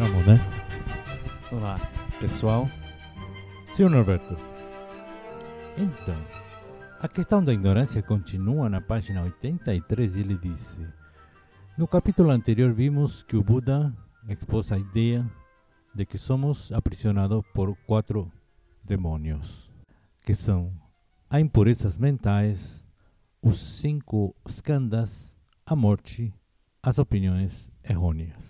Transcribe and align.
Vamos, 0.00 0.26
né? 0.26 0.40
Olá, 1.52 1.78
pessoal. 2.18 2.66
Senhor 3.74 3.90
Norberto, 3.90 4.34
então, 5.76 6.16
a 6.98 7.06
questão 7.06 7.42
da 7.42 7.52
ignorância 7.52 8.02
continua 8.02 8.70
na 8.70 8.80
página 8.80 9.22
83 9.22 10.16
e 10.16 10.20
ele 10.20 10.38
disse: 10.38 10.80
No 11.76 11.86
capítulo 11.86 12.30
anterior 12.30 12.72
vimos 12.72 13.22
que 13.22 13.36
o 13.36 13.42
Buda 13.42 13.94
expôs 14.26 14.72
a 14.72 14.78
ideia 14.78 15.30
de 15.94 16.06
que 16.06 16.16
somos 16.16 16.72
aprisionados 16.72 17.44
por 17.52 17.76
quatro 17.86 18.32
demônios, 18.82 19.70
que 20.22 20.32
são 20.32 20.72
a 21.28 21.38
impurezas 21.38 21.98
mentais, 21.98 22.82
os 23.42 23.60
cinco 23.60 24.34
skandhas, 24.48 25.36
a 25.66 25.76
morte, 25.76 26.32
as 26.82 26.98
opiniões 26.98 27.70
errôneas. 27.84 28.49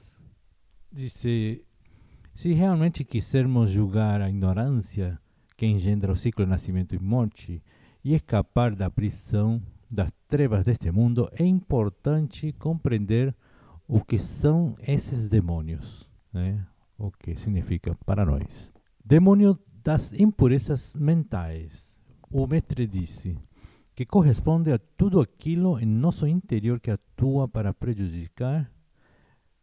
Disse: 0.92 1.64
se 2.34 2.52
realmente 2.52 3.04
quisermos 3.04 3.70
julgar 3.70 4.20
a 4.20 4.28
ignorância 4.28 5.20
que 5.56 5.66
engendra 5.66 6.10
o 6.10 6.16
ciclo 6.16 6.44
de 6.44 6.50
nascimento 6.50 6.94
e 6.94 6.98
morte 6.98 7.62
e 8.02 8.14
escapar 8.14 8.74
da 8.74 8.90
prisão 8.90 9.62
das 9.90 10.10
trevas 10.26 10.64
deste 10.64 10.90
mundo, 10.90 11.28
é 11.32 11.44
importante 11.44 12.52
compreender 12.52 13.34
o 13.86 14.02
que 14.02 14.18
são 14.18 14.76
esses 14.80 15.28
demônios, 15.28 16.08
né? 16.32 16.66
o 16.96 17.10
que 17.10 17.36
significa 17.36 17.94
para 18.06 18.24
nós. 18.24 18.72
Demônio 19.04 19.58
das 19.82 20.12
impurezas 20.12 20.94
mentais. 20.94 22.00
O 22.30 22.46
mestre 22.46 22.86
disse 22.86 23.36
que 23.94 24.06
corresponde 24.06 24.72
a 24.72 24.78
tudo 24.78 25.20
aquilo 25.20 25.78
em 25.78 25.86
nosso 25.86 26.26
interior 26.26 26.80
que 26.80 26.90
atua 26.90 27.48
para 27.48 27.74
prejudicar 27.74 28.70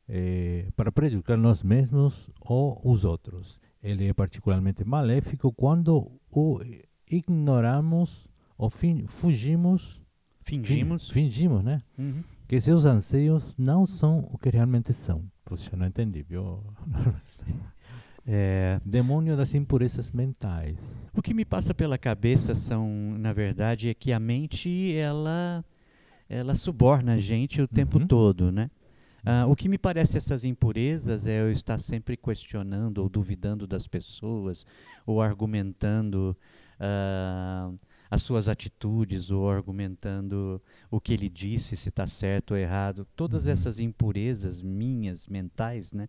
eh, 0.09 0.67
para 0.75 0.91
prejudicar 0.91 1.37
nós 1.37 1.61
mesmos 1.63 2.29
ou 2.41 2.79
os 2.83 3.03
outros. 3.05 3.59
Ele 3.83 4.07
é 4.07 4.13
particularmente 4.13 4.83
maléfico 4.83 5.51
quando 5.51 6.11
o 6.31 6.59
ignoramos 7.09 8.27
ou 8.57 8.69
fin 8.69 9.05
fugimos, 9.07 10.01
Fingimos. 10.41 11.09
fin 11.09 11.13
fingimos, 11.25 11.63
né? 11.63 11.81
Uhum. 11.97 12.23
Que 12.47 12.59
seus 12.59 12.85
anseios 12.85 13.55
não 13.57 13.85
são 13.85 14.27
o 14.31 14.37
que 14.37 14.49
realmente 14.49 14.93
são. 14.93 15.23
Puxa, 15.43 15.75
não 15.75 15.85
entendi, 15.85 16.23
viu? 16.23 16.63
É, 18.29 18.77
Demônio 18.85 19.37
das 19.37 19.55
impurezas 19.55 20.11
mentais. 20.11 20.77
o 21.15 21.21
que 21.21 21.33
me 21.33 21.45
passa 21.45 21.73
pela 21.73 21.97
cabeça 21.97 22.53
são, 22.53 22.89
na 23.17 23.31
verdade, 23.31 23.87
é 23.87 23.93
que 23.93 24.11
a 24.11 24.19
mente 24.19 24.93
ela 24.93 25.63
ela 26.29 26.53
suborna 26.53 27.13
a 27.13 27.17
gente 27.17 27.61
o 27.61 27.67
tempo 27.69 27.97
Uhum. 27.99 28.05
todo, 28.07 28.51
né? 28.51 28.69
Ah, 29.29 29.45
o 29.45 29.57
que 29.57 29.67
me 29.67 29.77
parece 29.77 30.17
essas 30.17 30.45
impurezas 30.45 31.25
é 31.27 31.41
eu 31.41 31.51
estar 31.51 31.79
sempre 31.79 32.15
questionando 32.15 32.99
ou 32.99 33.09
duvidando 33.09 33.67
das 33.67 33.85
pessoas 33.85 34.65
ou 35.05 35.21
argumentando 35.21 36.33
ah, 36.79 37.69
as 38.09 38.21
suas 38.21 38.47
atitudes 38.47 39.29
ou 39.29 39.49
argumentando 39.49 40.61
o 40.89 41.01
que 41.01 41.11
ele 41.11 41.27
disse, 41.27 41.75
se 41.75 41.89
está 41.89 42.07
certo 42.07 42.51
ou 42.51 42.57
errado. 42.57 43.05
Todas 43.17 43.45
Uhum. 43.45 43.51
essas 43.51 43.81
impurezas 43.81 44.61
minhas, 44.61 45.27
mentais, 45.27 45.91
né? 45.91 46.07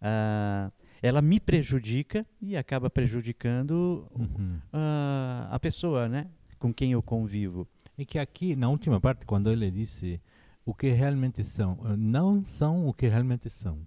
Ah, 0.00 0.70
ela 1.02 1.20
me 1.20 1.40
prejudica 1.40 2.24
e 2.40 2.56
acaba 2.56 2.88
prejudicando 2.88 4.06
Uhum. 4.14 4.58
ah, 4.72 5.48
a 5.50 5.58
pessoa, 5.58 6.08
né? 6.08 6.28
Com 6.60 6.72
quem 6.72 6.92
eu 6.92 7.02
convivo. 7.02 7.66
E 7.98 8.06
que 8.06 8.20
aqui, 8.20 8.54
na 8.54 8.68
última 8.68 9.00
parte, 9.00 9.26
quando 9.26 9.50
ele 9.50 9.68
disse 9.68 10.20
o 10.64 10.74
que 10.74 10.90
realmente 10.90 11.42
são, 11.44 11.78
eh, 11.84 11.96
não 11.96 12.44
são 12.44 12.86
o 12.86 12.92
que 12.94 13.08
realmente 13.08 13.50
são. 13.50 13.86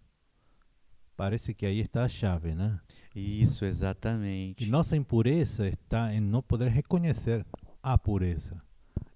Parece 1.16 1.54
que 1.54 1.66
aí 1.66 1.80
está 1.80 2.04
a 2.04 2.08
chave, 2.08 2.54
né? 2.54 2.80
Isso, 3.16 3.64
E 3.64 3.70
exatamente. 3.70 4.66
nossa 4.68 4.98
impureza 4.98 5.68
está 5.68 6.14
em 6.14 6.20
não 6.20 6.42
poder 6.42 6.70
reconhecer 6.70 7.46
a 7.82 7.98
pureza. 7.98 8.62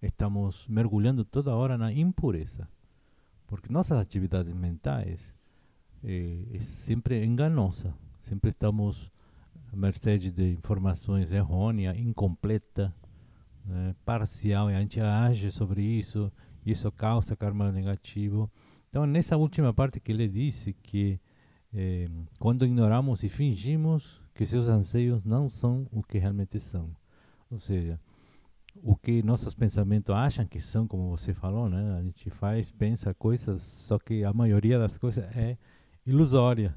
Estamos 0.02 0.66
mergulhando 0.70 1.26
toda 1.26 1.54
hora 1.56 1.78
na 1.78 1.92
impureza. 1.92 2.70
Porque 3.46 3.74
nossas 3.74 3.98
atividades 4.00 4.54
mentais 4.54 5.36
eh, 6.04 6.46
é 6.54 6.60
sempre 6.60 7.26
enganosa. 7.26 7.94
Sempre 8.22 8.52
estamos 8.52 9.12
à 9.74 9.76
mercê 9.76 10.18
de 10.18 10.52
informações 10.54 11.34
errôneas, 11.34 11.98
incompleta, 11.98 12.96
né, 13.66 13.94
parcial, 14.06 14.72
e 14.72 14.76
a 14.76 14.80
gente 14.80 15.02
age 15.02 15.52
sobre 15.52 15.82
isso, 15.82 16.32
e 16.49 16.49
isso 16.72 16.92
causa 16.92 17.36
karma 17.36 17.72
negativo. 17.72 18.50
Então, 18.90 19.06
nessa 19.06 19.38
última 19.38 19.74
parte 19.74 20.00
que 20.00 20.12
ele 20.12 20.28
disse 20.28 20.74
que 20.74 21.20
eh, 21.74 22.10
quando 22.40 22.66
ignoramos 22.66 23.24
e 23.24 23.30
fingimos 23.30 24.22
que 24.34 24.46
seus 24.46 24.68
anseios 24.68 25.24
não 25.24 25.50
são 25.50 25.88
o 25.92 26.02
que 26.02 26.18
realmente 26.18 26.60
são. 26.60 26.90
Ou 27.52 27.60
seja, 27.60 28.00
o 28.76 28.96
que 28.96 29.22
nossos 29.24 29.54
pensamentos 29.54 30.16
acham 30.16 30.46
que 30.46 30.60
são, 30.60 30.88
como 30.88 31.10
você 31.10 31.34
falou, 31.34 31.70
né? 31.70 31.98
A 31.98 32.02
gente 32.02 32.30
faz, 32.30 32.72
pensa 32.72 33.14
coisas, 33.14 33.62
só 33.62 34.00
que 34.00 34.24
a 34.24 34.34
maioria 34.34 34.80
das 34.80 34.98
coisas 34.98 35.26
é 35.36 35.58
ilusória. 36.06 36.76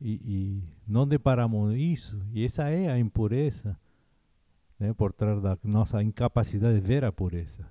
E, 0.00 0.20
e 0.24 0.62
não 0.86 1.06
deparamos 1.06 1.74
isso, 1.74 2.22
e 2.32 2.44
essa 2.44 2.68
é 2.68 2.88
a 2.88 2.98
impureza, 2.98 3.76
né? 4.78 4.92
Por 4.92 5.12
trás 5.12 5.40
da 5.42 5.58
nossa 5.64 6.02
incapacidade 6.02 6.80
de 6.80 6.86
ver 6.86 7.04
a 7.04 7.10
pureza. 7.10 7.66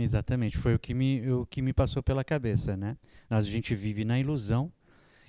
Exatamente, 0.00 0.56
foi 0.56 0.74
o 0.74 0.78
que 0.78 0.94
me, 0.94 1.28
o 1.30 1.44
que 1.44 1.60
me 1.60 1.72
passou 1.72 2.02
pela 2.02 2.22
cabeça, 2.22 2.76
né? 2.76 2.96
A 3.28 3.42
gente 3.42 3.74
vive 3.74 4.04
na 4.04 4.18
ilusão 4.18 4.72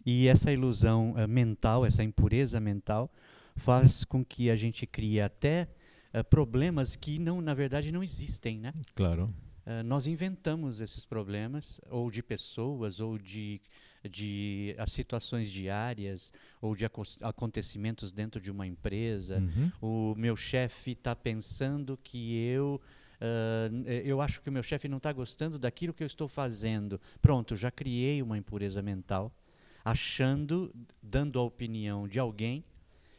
e 0.06 0.28
essa 0.28 0.52
ilusão 0.52 1.16
eh, 1.18 1.26
mental, 1.28 1.86
essa 1.86 2.04
impureza 2.04 2.60
mental, 2.60 3.12
faz 3.56 4.04
com 4.04 4.24
que 4.24 4.50
a 4.50 4.56
gente 4.56 4.86
crie 4.86 5.20
até 5.20 5.68
eh, 6.14 6.24
problemas 6.24 6.96
que 6.96 7.20
não, 7.20 7.42
na 7.42 7.54
verdade, 7.54 7.92
não 7.92 8.04
existem, 8.04 8.60
né? 8.60 8.74
Claro. 8.96 9.34
Eh, 9.66 9.84
nós 9.84 10.08
inventamos 10.08 10.82
esses 10.82 11.06
problemas, 11.06 11.80
ou 11.90 12.10
de 12.10 12.24
pessoas, 12.24 13.00
ou 13.00 13.20
de, 13.20 13.62
de 14.10 14.74
as 14.80 14.92
situações 14.92 15.52
diárias, 15.52 16.34
ou 16.60 16.76
de 16.76 16.86
acontecimentos 17.22 18.12
dentro 18.12 18.42
de 18.42 18.50
uma 18.50 18.66
empresa. 18.66 19.38
Uhum. 19.38 19.72
O 20.12 20.16
meu 20.16 20.36
chefe 20.36 20.92
está 20.92 21.16
pensando 21.16 21.98
que 22.04 22.36
eu. 22.38 22.82
Eh, 23.22 24.02
eu 24.06 24.22
acho 24.22 24.42
que 24.42 24.50
o 24.50 24.52
meu 24.52 24.64
chefe 24.64 24.88
não 24.88 24.98
está 24.98 25.12
gostando 25.12 25.58
daquilo 25.60 25.94
que 25.94 26.04
eu 26.04 26.08
estou 26.08 26.28
fazendo. 26.28 27.00
Pronto, 27.22 27.56
já 27.56 27.70
criei 27.72 28.22
uma 28.22 28.38
impureza 28.38 28.82
mental, 28.82 29.32
achando, 29.84 30.74
dando 31.02 31.40
a 31.40 31.44
opinião 31.44 32.08
de 32.08 32.20
alguém 32.20 32.64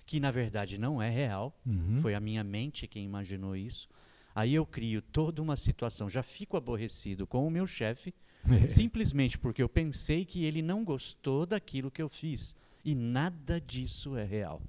que 0.07 0.19
na 0.19 0.31
verdade 0.31 0.77
não 0.79 1.01
é 1.01 1.09
real. 1.09 1.55
Uhum. 1.65 1.99
Foi 2.01 2.15
a 2.15 2.21
minha 2.21 2.43
mente 2.43 2.87
quem 2.89 3.05
imaginou 3.05 3.55
isso. 3.55 3.89
Aí 4.35 4.55
eu 4.55 4.65
crio 4.65 5.03
toda 5.03 5.43
uma 5.43 5.57
situação, 5.57 6.09
já 6.09 6.23
fico 6.23 6.57
aborrecido 6.57 7.27
com 7.27 7.47
o 7.47 7.51
meu 7.51 7.67
chefe, 7.67 8.15
simplesmente 8.69 9.39
porque 9.39 9.63
eu 9.63 9.69
pensei 9.69 10.25
que 10.25 10.45
ele 10.45 10.63
não 10.63 10.85
gostou 10.85 11.47
daquilo 11.47 11.91
que 11.91 12.03
eu 12.03 12.09
fiz. 12.09 12.57
E 12.85 12.95
nada 12.95 13.61
disso 13.61 14.17
é 14.17 14.25
real. 14.25 14.63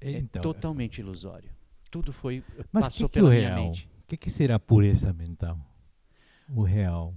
É 0.00 0.12
Então, 0.12 0.42
totalmente 0.42 0.98
ilusório. 0.98 1.50
Tudo 1.90 2.12
foi 2.12 2.42
Mas 2.72 2.84
passou 2.86 3.08
que 3.08 3.14
que 3.14 3.18
é 3.18 3.22
pela 3.22 3.34
minha 3.34 3.48
real? 3.48 3.64
mente. 3.66 3.88
O 4.02 4.06
que, 4.08 4.16
que 4.16 4.30
será 4.30 4.58
pureza 4.58 5.12
mental? 5.12 5.58
O 6.54 6.62
real. 6.62 7.14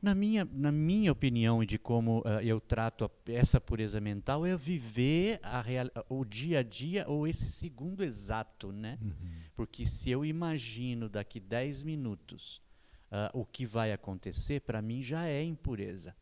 Na 0.00 0.14
minha, 0.14 0.44
na 0.52 0.70
minha 0.70 1.10
opinião 1.10 1.62
e 1.62 1.66
de 1.66 1.78
como 1.78 2.22
ah, 2.24 2.42
eu 2.42 2.60
trato 2.60 3.04
a- 3.04 3.10
essa 3.32 3.60
pureza 3.60 4.00
mental 4.00 4.46
é 4.46 4.56
viver 4.56 5.40
a 5.42 5.60
real, 5.60 5.88
o 6.08 6.24
dia 6.24 6.60
a 6.60 6.62
dia 6.62 7.04
ou 7.08 7.26
esse 7.26 7.48
segundo 7.48 8.04
exato, 8.04 8.70
né? 8.70 8.98
Uhum. 9.02 9.12
Porque 9.56 9.84
se 9.86 10.10
eu 10.10 10.24
imagino 10.24 11.08
daqui 11.08 11.40
10 11.40 11.82
minutos 11.82 12.62
ah, 13.10 13.30
o 13.34 13.44
que 13.44 13.66
vai 13.66 13.92
acontecer, 13.92 14.60
para 14.60 14.80
mim 14.82 15.02
já 15.02 15.26
é 15.26 15.42
impureza. 15.42 16.14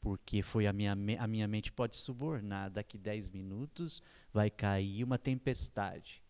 Porque 0.00 0.42
foi 0.42 0.66
a 0.66 0.72
minha, 0.72 0.92
a 1.18 1.26
minha 1.26 1.48
mente 1.48 1.72
pode 1.72 1.96
subornar. 1.96 2.70
Daqui 2.70 2.98
10 2.98 3.30
minutos 3.30 4.02
vai 4.32 4.50
cair 4.50 5.02
uma 5.02 5.18
tempestade. 5.18 6.22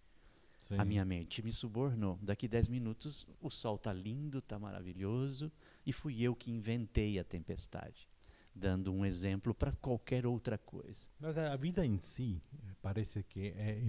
A 0.76 0.84
minha 0.84 1.04
mente 1.04 1.42
me 1.42 1.52
subornou. 1.52 2.18
Daqui 2.20 2.48
10 2.48 2.68
minutos 2.68 3.26
o 3.40 3.50
sol 3.50 3.76
está 3.76 3.92
lindo, 3.92 4.38
está 4.38 4.58
maravilhoso, 4.58 5.50
e 5.86 5.92
fui 5.92 6.22
eu 6.22 6.34
que 6.34 6.50
inventei 6.50 7.18
a 7.18 7.24
tempestade. 7.24 8.08
Dando 8.54 8.92
um 8.92 9.04
exemplo 9.06 9.54
para 9.54 9.72
qualquer 9.72 10.26
outra 10.26 10.58
coisa. 10.58 11.06
Mas 11.20 11.38
a 11.38 11.54
vida 11.56 11.86
em 11.86 11.96
si 11.96 12.42
eh, 12.52 12.74
parece 12.82 13.22
que 13.22 13.54
é, 13.56 13.80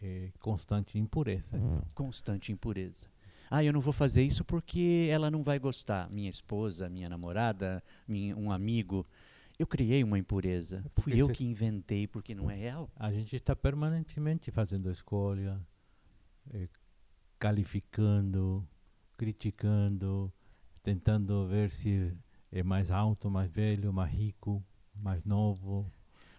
é 0.00 0.32
constante 0.38 0.98
impureza. 0.98 1.56
Então. 1.56 1.82
Constante 1.94 2.52
impureza. 2.52 3.08
Ah, 3.50 3.62
eu 3.62 3.72
não 3.72 3.80
vou 3.80 3.92
fazer 3.92 4.22
isso 4.22 4.44
porque 4.44 5.08
ela 5.10 5.30
não 5.30 5.42
vai 5.42 5.58
gostar. 5.58 6.08
Minha 6.08 6.30
esposa, 6.30 6.88
minha 6.88 7.08
namorada, 7.08 7.82
minha, 8.08 8.36
um 8.36 8.50
amigo. 8.50 9.06
Eu 9.58 9.66
criei 9.66 10.02
uma 10.02 10.18
impureza. 10.18 10.82
Porque 10.94 11.10
Fui 11.10 11.20
eu 11.20 11.28
que 11.28 11.44
inventei 11.44 12.06
porque 12.06 12.34
não 12.34 12.50
é 12.50 12.54
real. 12.54 12.90
A 12.96 13.12
gente 13.12 13.36
está 13.36 13.54
permanentemente 13.54 14.50
fazendo 14.50 14.90
escolha, 14.90 15.60
eh, 16.50 16.68
calificando, 17.38 18.66
criticando, 19.16 20.32
tentando 20.82 21.46
ver 21.46 21.70
se 21.70 22.16
é 22.50 22.62
mais 22.62 22.90
alto, 22.90 23.30
mais 23.30 23.50
velho, 23.50 23.92
mais 23.92 24.12
rico, 24.12 24.62
mais 24.94 25.24
novo, 25.24 25.90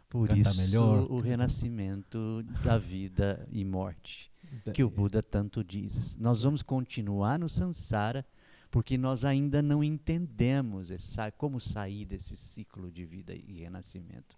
Por 0.09 0.29
isso 0.38 0.55
melhor. 0.57 1.11
o 1.11 1.19
renascimento 1.19 2.44
da 2.63 2.77
vida 2.77 3.47
e 3.51 3.65
morte, 3.65 4.31
que 4.73 4.83
o 4.83 4.89
Buda 4.89 5.23
tanto 5.23 5.63
diz. 5.63 6.15
Nós 6.17 6.44
vamos 6.44 6.61
continuar 6.61 7.39
no 7.39 7.49
samsara 7.49 8.25
porque 8.73 8.97
nós 8.97 9.23
ainda 9.23 9.61
não 9.61 9.83
entendemos 9.83 10.89
essa, 10.89 11.31
como 11.31 11.59
sair 11.59 12.06
desse 12.06 12.35
ciclo 12.35 12.91
de 12.91 13.06
vida 13.06 13.33
e 13.35 13.59
renascimento. 13.59 14.35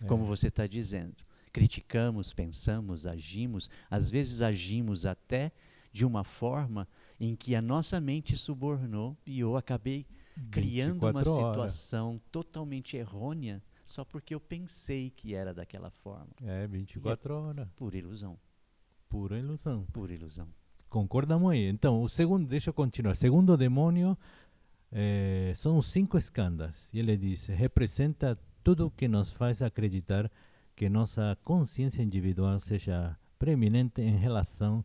É. 0.00 0.04
Como 0.06 0.24
você 0.24 0.48
está 0.48 0.66
dizendo, 0.66 1.16
criticamos, 1.58 2.32
pensamos, 2.32 3.06
agimos, 3.06 3.68
às 3.90 4.10
vezes 4.10 4.42
agimos 4.42 5.04
até 5.04 5.50
de 5.92 6.04
uma 6.04 6.22
forma 6.22 6.86
em 7.18 7.34
que 7.34 7.54
a 7.56 7.62
nossa 7.62 8.00
mente 8.00 8.36
subornou 8.36 9.16
e 9.26 9.40
eu 9.40 9.56
acabei 9.56 10.06
criando 10.50 11.02
uma 11.02 11.12
24 11.12 11.32
horas. 11.32 11.72
situação 11.72 12.20
totalmente 12.30 12.96
errônea 12.96 13.60
só 13.84 14.04
porque 14.04 14.34
eu 14.34 14.40
pensei 14.40 15.10
que 15.10 15.34
era 15.34 15.52
daquela 15.54 15.90
forma, 15.90 16.28
É, 16.44 16.66
24 16.66 17.34
horas. 17.34 17.68
por 17.74 17.94
ilusão, 17.94 18.38
Pura 19.08 19.38
ilusão. 19.38 19.86
por 19.92 20.10
ilusão. 20.10 20.46
Concordamos 20.90 21.50
aí. 21.50 21.66
Então, 21.68 22.02
o 22.02 22.08
segundo, 22.08 22.46
deixa 22.46 22.70
eu 22.70 22.74
continuar. 22.74 23.14
Segundo 23.16 23.56
demônio 23.56 24.16
eh, 24.92 25.52
são 25.54 25.80
cinco 25.82 26.16
escândalos. 26.16 26.88
E 26.94 26.98
ele 26.98 27.16
diz: 27.16 27.46
representa 27.48 28.38
tudo 28.62 28.86
o 28.86 28.90
que 28.90 29.08
nos 29.08 29.30
faz 29.32 29.60
acreditar 29.62 30.28
que 30.28 30.34
nossa 30.86 31.38
consciência 31.42 32.02
individual 32.02 32.60
seja 32.60 33.16
preeminente 33.38 34.02
em 34.02 34.14
relação 34.16 34.84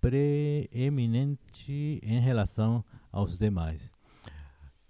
preeminente 0.00 2.00
em 2.02 2.20
relação 2.20 2.84
aos 3.12 3.36
demais. 3.38 3.92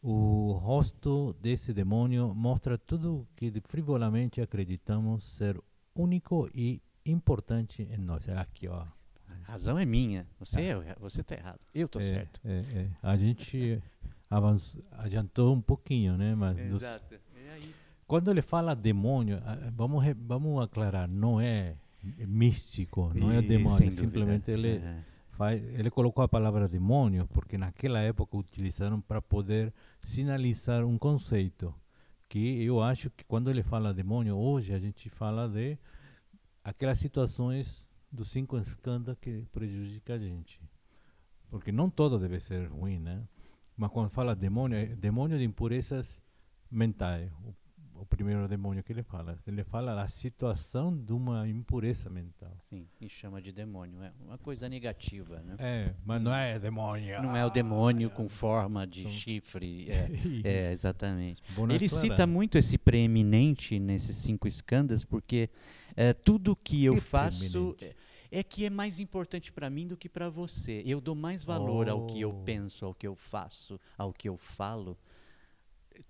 O 0.02 0.52
rosto 0.52 1.34
desse 1.40 1.72
demônio 1.74 2.32
mostra 2.34 2.78
tudo 2.78 3.20
o 3.20 3.26
que 3.36 3.52
frivolamente 3.66 4.40
acreditamos 4.40 5.24
ser 5.24 5.60
único 5.94 6.48
e 6.54 6.80
importante 7.04 7.82
em 7.82 7.98
nós. 7.98 8.28
Aqui, 8.28 8.68
ó. 8.68 8.86
A 9.26 9.52
razão 9.52 9.78
é 9.78 9.84
minha, 9.84 10.26
você 10.38 10.60
é, 10.62 10.96
você 11.00 11.20
está 11.22 11.34
errado, 11.34 11.60
eu 11.74 11.86
estou 11.86 12.00
É, 12.00 12.04
certo. 12.08 12.40
é, 12.44 12.58
é. 12.60 12.90
A 13.02 13.16
gente 13.16 13.82
avançou, 14.30 14.82
adiantou 14.92 15.54
um 15.54 15.60
pouquinho, 15.60 16.16
né? 16.16 16.34
Mas 16.34 16.56
dos- 16.70 16.82
Exato. 16.82 17.14
É 17.14 17.16
aí. 17.16 17.22
Quando 18.08 18.30
ele 18.30 18.42
fala 18.42 18.74
demônio, 18.74 19.38
ah, 19.44 19.70
vamos, 19.76 20.02
vamos 20.16 20.60
aclarar, 20.62 21.06
não 21.08 21.40
é 21.40 21.76
místico, 22.26 23.12
não 23.14 23.30
é 23.30 23.40
demônio, 23.42 23.90
simplesmente 23.92 24.50
ele 24.50 24.76
É. 24.78 25.04
faz, 25.32 25.62
ele 25.78 25.90
colocou 25.90 26.24
a 26.24 26.28
palavra 26.28 26.66
demônio 26.68 27.28
porque 27.32 27.56
naquela 27.58 28.00
época 28.00 28.36
utilizaram 28.36 29.00
para 29.00 29.20
poder 29.22 29.72
sinalizar 30.00 30.84
um 30.84 30.96
conceito 30.98 31.72
que 32.28 32.62
eu 32.62 32.82
acho 32.82 33.10
que 33.10 33.24
quando 33.24 33.50
ele 33.50 33.62
fala 33.62 33.92
demônio 33.94 34.36
hoje 34.36 34.72
a 34.74 34.78
gente 34.78 35.08
fala 35.10 35.48
de 35.48 35.78
aquelas 36.64 36.98
situações 36.98 37.86
dos 38.10 38.28
cinco 38.30 38.56
escândalos 38.58 39.18
que 39.20 39.44
prejudica 39.52 40.14
a 40.14 40.18
gente. 40.18 40.60
Porque 41.50 41.72
não 41.72 41.88
todo 41.90 42.18
deve 42.18 42.40
ser 42.40 42.68
ruim 42.68 42.98
né? 42.98 43.22
Mas 43.76 43.90
quando 43.90 44.10
fala 44.10 44.34
demônio 44.34 44.76
é 44.78 44.86
demônio 44.86 45.38
de 45.38 45.44
impurezas 45.44 46.22
mentais. 46.70 47.30
O, 47.44 47.54
o 48.00 48.06
primeiro 48.06 48.46
demônio 48.48 48.82
que 48.82 48.92
ele 48.92 49.02
fala 49.02 49.38
ele 49.46 49.62
fala 49.64 49.94
da 49.94 50.06
situação 50.08 50.96
de 50.96 51.12
uma 51.12 51.48
impureza 51.48 52.08
mental 52.08 52.56
Sim, 52.60 52.86
e 53.00 53.08
chama 53.08 53.40
de 53.42 53.52
demônio. 53.52 54.02
É 54.02 54.12
uma 54.24 54.38
coisa 54.38 54.68
negativa, 54.68 55.40
né? 55.40 55.56
é 55.58 55.94
mas 56.04 56.20
não 56.22 56.34
é 56.34 56.58
demônio 56.58 57.22
Não 57.22 57.36
é 57.36 57.44
o 57.44 57.50
demônio 57.50 58.10
com 58.10 58.28
forma 58.28 58.86
de 58.86 59.08
chifre. 59.08 59.88
É, 60.44 60.68
é, 60.68 60.72
exatamente. 60.72 61.42
Nós 61.56 61.70
Ele 61.70 61.88
cita 61.88 62.04
aclaramos. 62.06 62.34
muito 62.34 62.58
esse 62.58 62.76
preeminente 62.78 63.78
nesses 63.78 64.16
cinco 64.16 64.46
escândalos, 64.46 65.04
porque 65.04 65.48
é, 65.96 66.12
tudo 66.12 66.54
que 66.56 66.84
eu 66.84 66.94
Que 66.94 67.00
faço 67.00 67.74
preeminente? 67.74 67.96
é, 68.30 68.38
é 68.40 68.42
que 68.42 68.64
é 68.64 68.70
mais 68.70 69.00
importante 69.00 69.50
para 69.52 69.68
mim 69.70 69.86
do 69.86 69.96
que 69.96 70.08
para 70.08 70.28
você. 70.28 70.82
Eu 70.86 71.00
dou 71.00 71.14
mais 71.14 71.42
valor 71.44 71.88
ao 71.88 72.06
que 72.06 72.20
eu 72.20 72.30
Oh. 72.30 72.42
penso, 72.44 72.84
ao 72.84 72.94
que 72.94 73.06
eu 73.06 73.14
faço, 73.14 73.80
ao 73.96 74.12
que 74.12 74.28
eu 74.28 74.36
falo. 74.36 74.96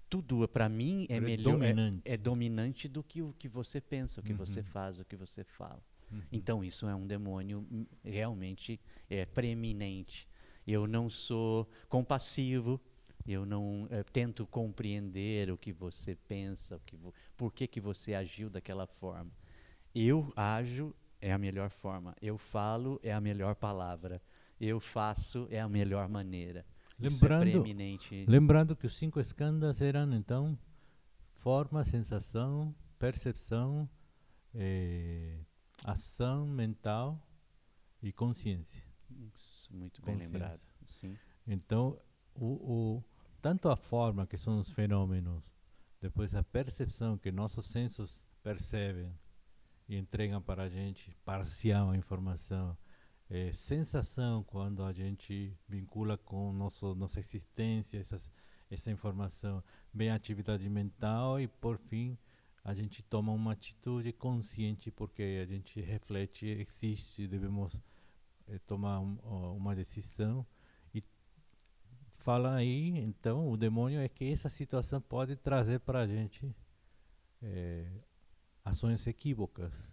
Tudo 0.08 0.46
para 0.48 0.68
mim 0.68 1.06
é 1.08 1.20
melhor, 1.20 1.54
é, 1.62 1.74
Predominante. 1.74 2.02
é 2.04 2.16
dominante 2.16 2.88
do 2.88 3.02
que 3.02 3.22
o 3.22 3.32
que 3.38 3.48
você 3.48 3.80
pensa, 3.80 4.20
o 4.20 4.24
que 4.24 4.32
você 4.32 4.60
Uhum. 4.60 4.66
faz, 4.66 5.00
o 5.00 5.04
que 5.04 5.16
você 5.16 5.44
fala. 5.44 5.82
Uhum. 6.10 6.22
Então 6.32 6.64
isso 6.64 6.86
é 6.88 6.94
um 6.94 7.06
demônio 7.06 7.66
realmente 8.04 8.80
é, 9.08 9.24
preeminente. 9.26 10.28
Eu 10.66 10.86
não 10.86 11.08
sou 11.10 11.68
compassivo, 11.88 12.80
eu 13.26 13.44
não 13.46 13.86
eh, 13.90 14.02
tento 14.04 14.46
compreender 14.46 15.50
o 15.50 15.56
que 15.58 15.72
você 15.72 16.14
pensa, 16.14 16.76
o 16.76 16.80
que 16.80 16.96
vo, 16.96 17.14
por 17.36 17.52
que, 17.52 17.66
que 17.66 17.80
você 17.80 18.14
agiu 18.14 18.48
daquela 18.50 18.86
forma. 18.86 19.30
Eu 19.94 20.32
ajo 20.36 20.94
é 21.20 21.32
a 21.32 21.38
melhor 21.38 21.70
forma, 21.70 22.14
eu 22.22 22.38
falo 22.38 23.00
é 23.02 23.12
a 23.12 23.20
melhor 23.20 23.54
palavra, 23.56 24.22
eu 24.60 24.78
faço 24.80 25.48
é 25.50 25.60
a 25.60 25.68
melhor 25.68 26.08
maneira. 26.08 26.64
Isso 26.98 27.22
Lembrando- 27.24 27.64
é. 27.66 28.24
Lembrando 28.26 28.76
que 28.76 28.86
os 28.86 28.96
cinco 28.96 29.20
escândalos 29.20 29.80
eram, 29.80 30.12
então, 30.14 30.58
forma, 31.34 31.84
sensação, 31.84 32.74
percepção, 32.98 33.88
eh, 34.54 35.38
ação 35.84 36.46
mental 36.46 37.20
e 38.02 38.12
consciência. 38.12 38.84
Isso, 39.32 39.72
muito 39.72 40.02
bem 40.02 40.14
Consciência. 40.16 40.38
lembrado. 40.38 40.60
Sim. 40.84 41.16
Então, 41.46 41.98
o, 42.34 42.46
o- 42.98 43.04
tanto 43.40 43.68
a 43.68 43.76
forma, 43.76 44.26
que 44.26 44.36
são 44.36 44.58
os 44.58 44.70
fenômenos, 44.72 45.44
depois 46.00 46.34
a 46.34 46.42
percepção 46.42 47.16
que 47.16 47.30
nossos 47.30 47.66
sensos 47.66 48.26
percebem 48.42 49.12
e 49.88 49.96
entregam 49.96 50.42
para 50.42 50.64
a 50.64 50.68
gente 50.68 51.14
parcial 51.24 51.90
a 51.90 51.96
informação, 51.96 52.76
eh, 53.30 53.52
sensação 53.52 54.42
quando 54.44 54.82
a 54.84 54.92
gente 54.92 55.56
vincula 55.68 56.16
com 56.18 56.52
nosso, 56.52 56.94
nossa 56.94 57.20
existência 57.20 57.98
essas, 57.98 58.30
essa 58.70 58.90
informação, 58.90 59.62
vem 59.92 60.10
a 60.10 60.14
atividade 60.14 60.68
mental 60.68 61.40
e, 61.40 61.46
por 61.48 61.78
fim, 61.78 62.16
a 62.64 62.74
gente 62.74 63.02
toma 63.02 63.32
uma 63.32 63.52
atitude 63.52 64.12
consciente 64.12 64.90
porque 64.90 65.40
a 65.42 65.46
gente 65.46 65.80
reflete, 65.80 66.46
existe, 66.46 67.26
devemos 67.26 67.80
eh, 68.48 68.58
tomar 68.66 69.00
um- 69.00 69.18
uma 69.56 69.74
decisão 69.74 70.46
e 70.94 71.02
fala 72.18 72.54
aí, 72.56 72.98
então, 72.98 73.48
o 73.50 73.56
demônio 73.56 74.00
é 74.00 74.08
que 74.08 74.24
essa 74.30 74.48
situação 74.48 75.00
pode 75.00 75.36
trazer 75.36 75.80
para 75.80 76.00
a 76.00 76.06
gente 76.06 76.54
eh, 77.42 77.86
ações 78.64 79.06
equívocas, 79.06 79.92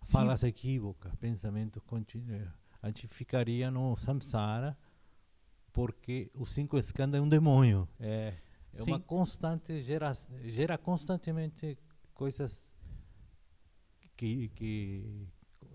Sim. 0.00 0.12
falas 0.12 0.42
equívocas, 0.42 1.14
pensamento 1.16 1.80
contínuo. 1.82 2.40
A 2.82 2.86
gente 2.88 3.06
ficaria 3.06 3.70
no 3.70 3.94
samsara 3.96 4.76
porque 5.72 6.30
os 6.34 6.48
cinco 6.50 6.78
escândalos 6.78 7.22
é 7.22 7.26
um 7.26 7.28
demônio. 7.28 7.88
É, 7.98 8.34
é 8.74 8.82
uma 8.82 8.98
constante, 8.98 9.82
gera, 9.82 10.12
gera 10.44 10.78
constantemente 10.78 11.76
coisas 12.14 12.72
que, 14.16 14.48
que 14.54 15.26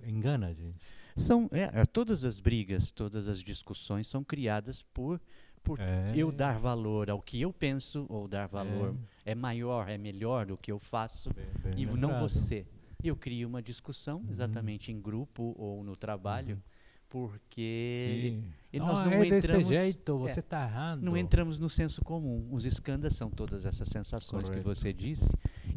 engana 0.03 0.47
a 0.47 0.53
gente. 0.53 0.77
São 1.15 1.47
é, 1.51 1.81
é, 1.81 1.85
todas 1.85 2.23
as 2.25 2.39
brigas, 2.39 2.91
todas 2.91 3.27
as 3.27 3.39
discussões 3.39 4.07
são 4.07 4.23
criadas 4.23 4.81
por 4.81 5.21
por 5.63 5.79
É. 5.79 6.11
eu 6.15 6.31
dar 6.31 6.59
valor 6.59 7.09
ao 7.09 7.19
que 7.19 7.41
eu 7.41 7.51
penso 7.51 8.05
ou 8.07 8.27
dar 8.27 8.45
valor 8.47 8.95
É. 9.25 9.31
é, 9.31 9.35
maior, 9.35 9.89
é 9.89 9.97
melhor 9.97 10.45
do 10.45 10.55
que 10.55 10.71
eu 10.71 10.77
faço 10.77 11.33
Bem- 11.33 11.47
bem 11.73 11.79
e 11.81 11.85
não 11.87 12.19
você. 12.19 12.67
Eu 13.07 13.15
crio 13.15 13.47
uma 13.47 13.61
discussão 13.61 14.19
Uhum. 14.19 14.29
exatamente 14.31 14.91
em 14.91 14.99
grupo 15.01 15.53
ou 15.57 15.83
no 15.83 15.95
trabalho 15.95 16.61
porque 17.07 18.41
Sim. 18.43 18.51
e 18.73 18.79
nós 18.79 18.99
Ah, 18.99 19.05
não 19.05 19.11
é 19.13 19.27
entramos- 19.27 19.67
desse 19.69 19.73
jeito, 19.73 20.15
é, 20.15 20.17
você 20.33 20.39
está 20.39 20.63
errando. 20.65 21.05
não 21.05 21.15
entramos 21.15 21.59
no 21.59 21.69
senso 21.69 22.01
comum. 22.03 22.47
Os 22.51 22.65
escândalos 22.65 23.15
são 23.15 23.29
todas 23.29 23.65
essas 23.65 23.87
sensações 23.87 24.49
Correto. 24.49 24.57
que 24.57 24.67
você 24.67 24.91
disse. 24.91 25.29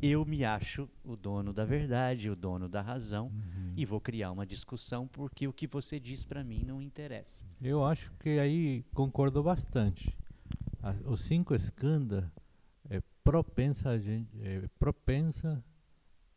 Eu 0.02 0.25
me 0.25 0.44
acho 0.44 0.88
o 1.04 1.14
dono 1.16 1.52
da 1.52 1.64
verdade, 1.64 2.28
o 2.30 2.35
dono 2.35 2.68
da 2.68 2.80
razão 2.80 3.26
Uhum. 3.26 3.73
e 3.76 3.85
vou 3.85 4.00
criar 4.00 4.32
uma 4.32 4.47
discussão 4.47 5.06
porque 5.06 5.47
o 5.47 5.52
que 5.52 5.66
você 5.66 6.00
diz 6.00 6.25
para 6.25 6.42
mim 6.42 6.64
não 6.64 6.80
interessa. 6.82 7.44
Eu 7.62 7.85
acho 7.85 8.12
que 8.18 8.30
aí 8.38 8.85
concordo 8.94 9.42
bastante. 9.42 10.16
A- 10.82 10.94
os 11.04 11.20
cinco 11.20 11.54
escândalos 11.54 12.25
é 12.90 13.00
propensa 13.23 13.90
a 13.90 13.99
gente, 13.99 14.30
é 14.42 14.62
propensa 14.78 15.62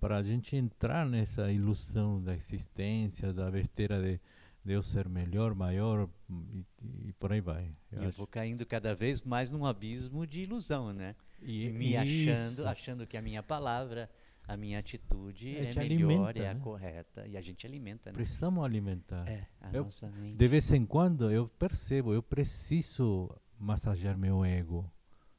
para 0.02 0.18
a 0.18 0.22
gente 0.24 0.56
entrar 0.56 1.06
nessa 1.06 1.52
ilusão 1.52 2.20
da 2.22 2.34
existência, 2.34 3.32
da 3.32 3.50
besteira 3.52 4.02
de 4.02 4.20
Deus 4.66 4.88
ser 4.88 5.08
melhor, 5.08 5.54
maior 5.54 6.10
e, 6.30 6.66
e 7.06 7.14
por 7.14 7.32
aí 7.32 7.40
vai. 7.40 7.72
Eu 7.92 8.04
Eu 8.04 8.12
vou 8.12 8.26
caindo 8.26 8.66
cada 8.66 8.96
vez 8.96 9.22
mais 9.22 9.52
num 9.52 9.64
abismo 9.64 10.26
de 10.26 10.42
ilusão, 10.42 10.92
né? 10.92 11.16
E, 11.40 11.70
me 11.70 11.96
isso. 11.96 12.32
achando, 12.32 12.68
achando 12.68 13.08
que 13.08 13.16
a 13.16 13.22
minha 13.22 13.44
palavra, 13.44 14.10
a 14.48 14.58
minha 14.58 14.80
atitude 14.80 15.56
É, 15.56 15.70
é, 15.70 15.76
melhor, 15.76 16.30
alimenta, 16.30 16.40
é 16.44 16.50
a 16.50 16.54
né? 16.56 16.60
correta. 16.60 17.28
E 17.28 17.38
a 17.38 17.42
gente 17.42 17.66
alimenta, 17.68 18.10
né? 18.10 18.16
Precisamos 18.16 18.64
alimentar. 18.66 19.28
É, 19.28 19.48
a 19.62 19.72
Eu- 19.72 19.84
nossa 19.86 20.10
mente. 20.10 20.36
De 20.36 20.48
vez 20.48 20.72
em 20.74 20.84
quando 20.86 21.32
eu 21.32 21.48
percebo, 21.48 22.12
eu 22.12 22.24
preciso 22.24 23.30
massagear 23.60 24.18
meu 24.18 24.44
ego. 24.44 24.92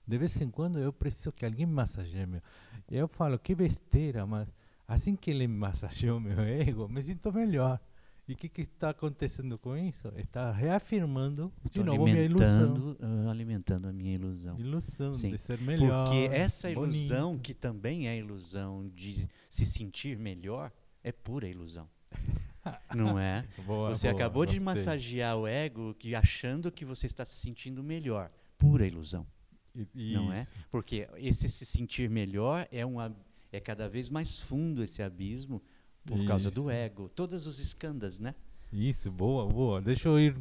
De 0.07 0.19
vez 0.19 0.41
em 0.41 0.51
quando 0.51 0.79
eu 0.79 0.93
preciso 0.93 1.33
que 1.33 1.45
alguém 1.45 1.67
massageie 1.67 2.27
meu. 2.27 2.43
Eu 2.91 3.07
falo, 3.09 3.39
que 3.39 3.55
besteira, 3.55 4.27
mas 4.27 4.49
assim 4.87 5.15
que 5.17 5.31
ele 5.31 5.47
massageou 5.49 6.19
meu 6.21 6.41
ego, 6.41 6.89
me 6.89 7.01
sinto 7.03 7.33
melhor. 7.33 7.81
E 8.29 8.35
o 8.35 8.37
que, 8.37 8.49
que 8.49 8.63
está 8.63 8.91
acontecendo 8.91 9.59
com 9.59 9.77
isso? 9.77 10.07
Está 10.17 10.53
reafirmando 10.53 11.53
Estou 11.65 11.83
de 11.83 11.87
novo 11.89 12.05
minha 12.05 12.23
ilusão. 12.23 12.47
alimentando, 12.47 12.99
ah, 13.01 13.31
alimentando 13.31 13.89
a 13.89 13.93
minha 13.93 14.15
ilusão. 14.15 14.59
Ilusão 14.61 15.15
Sim, 15.15 15.31
de 15.31 15.39
ser 15.39 15.61
melhor. 15.61 16.05
Porque 16.05 16.29
essa 16.33 16.71
ilusão, 16.71 17.31
bonito. 17.31 17.43
que 17.43 17.53
também 17.53 18.07
é 18.09 18.17
ilusão 18.17 18.89
de 18.95 19.29
se 19.51 19.67
sentir 19.67 20.17
melhor, 20.17 20.71
é 21.03 21.11
pura 21.11 21.49
ilusão. 21.49 21.89
Não 22.95 23.19
é? 23.19 23.45
Boa, 23.67 23.91
Você 23.91 24.09
boa, 24.09 24.21
acabou 24.21 24.47
de 24.47 24.53
gostei. 24.59 24.65
massagear 24.65 25.37
o 25.37 25.47
ego 25.47 25.93
que 25.95 26.15
achando 26.15 26.71
que 26.71 26.85
você 26.85 27.07
está 27.09 27.25
se 27.25 27.35
sentindo 27.35 27.83
melhor. 27.83 28.31
Pura 28.57 28.87
ilusão. 28.87 29.27
I- 29.95 30.13
não 30.15 30.33
é? 30.33 30.43
isso. 30.43 30.55
Porque 30.71 31.09
esse 31.17 31.49
se 31.49 31.65
sentir 31.65 32.09
melhor 32.11 32.67
é, 32.71 32.85
um, 32.85 32.97
é 33.53 33.61
cada 33.61 33.89
vez 33.89 34.09
mais 34.09 34.39
fundo 34.39 34.83
esse 34.83 35.03
abismo 35.03 35.63
por 36.05 36.25
causa 36.27 36.51
do 36.51 36.63
Isso. 36.63 36.71
ego. 36.71 37.09
Todos 37.09 37.47
os 37.47 37.59
escandas, 37.61 38.19
né? 38.19 38.35
Isso, 38.73 39.11
boa, 39.11 39.47
boa. 39.49 39.81
Deixa 39.81 40.09
eu 40.09 40.19
ir 40.19 40.37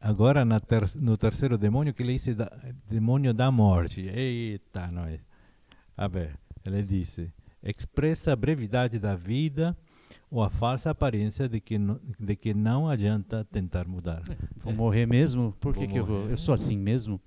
agora 0.00 0.44
ter- 0.60 0.96
no 0.96 1.16
terceiro 1.16 1.56
demônio 1.56 1.94
que 1.94 2.02
ele 2.02 2.12
disse 2.12 2.34
da, 2.34 2.50
demônio 2.88 3.32
da 3.32 3.50
morte. 3.50 4.02
Eita, 4.02 4.88
nós. 4.88 5.20
A 5.96 6.06
ver, 6.08 6.38
ele 6.66 6.82
disse: 6.82 7.32
expressa 7.62 8.32
a 8.32 8.36
brevidade 8.36 8.98
da 8.98 9.14
vida 9.14 9.76
ou 10.30 10.42
a 10.42 10.50
falsa 10.50 10.90
aparência 10.90 11.48
de 11.48 11.60
que, 11.60 11.78
não, 11.78 12.00
de 12.20 12.36
que 12.36 12.52
não 12.52 12.88
adianta 12.88 13.44
tentar 13.44 13.86
mudar. 13.88 14.22
Vou 14.62 14.72
morrer 14.74 15.06
mesmo? 15.06 15.56
Por 15.60 15.72
que, 15.72 15.80
Vou 15.86 15.88
que 15.88 15.98
eu 15.98 16.04
vou? 16.06 16.28
Eu 16.28 16.36
sou 16.36 16.52
assim 16.54 16.76
mesmo? 16.78 17.20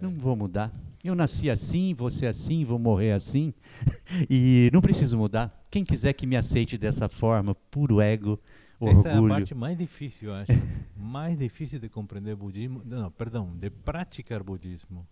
Não 0.00 0.10
vou 0.10 0.36
mudar. 0.36 0.72
Eu 1.02 1.14
nasci 1.14 1.48
assim, 1.48 1.94
ser 2.10 2.26
assim, 2.26 2.64
vou 2.64 2.78
morrer 2.78 3.12
assim. 3.12 3.54
e 4.28 4.70
não 4.72 4.80
preciso 4.80 5.16
mudar. 5.16 5.66
Quem 5.70 5.84
quiser 5.84 6.12
que 6.12 6.26
me 6.26 6.36
aceite 6.36 6.76
dessa 6.76 7.08
forma, 7.08 7.54
puro 7.54 8.00
ego, 8.00 8.40
Essa 8.80 9.10
é 9.10 9.12
a 9.12 9.14
orgulho. 9.14 9.34
parte 9.34 9.54
mais 9.54 9.76
difícil, 9.76 10.30
eu 10.30 10.34
acho. 10.34 10.52
mais 10.96 11.38
difícil 11.38 11.78
de 11.78 11.88
compreender 11.88 12.34
budismo, 12.34 12.82
não, 12.84 13.10
perdão, 13.10 13.54
de 13.56 13.70
praticar 13.70 14.42
budismo. 14.42 15.06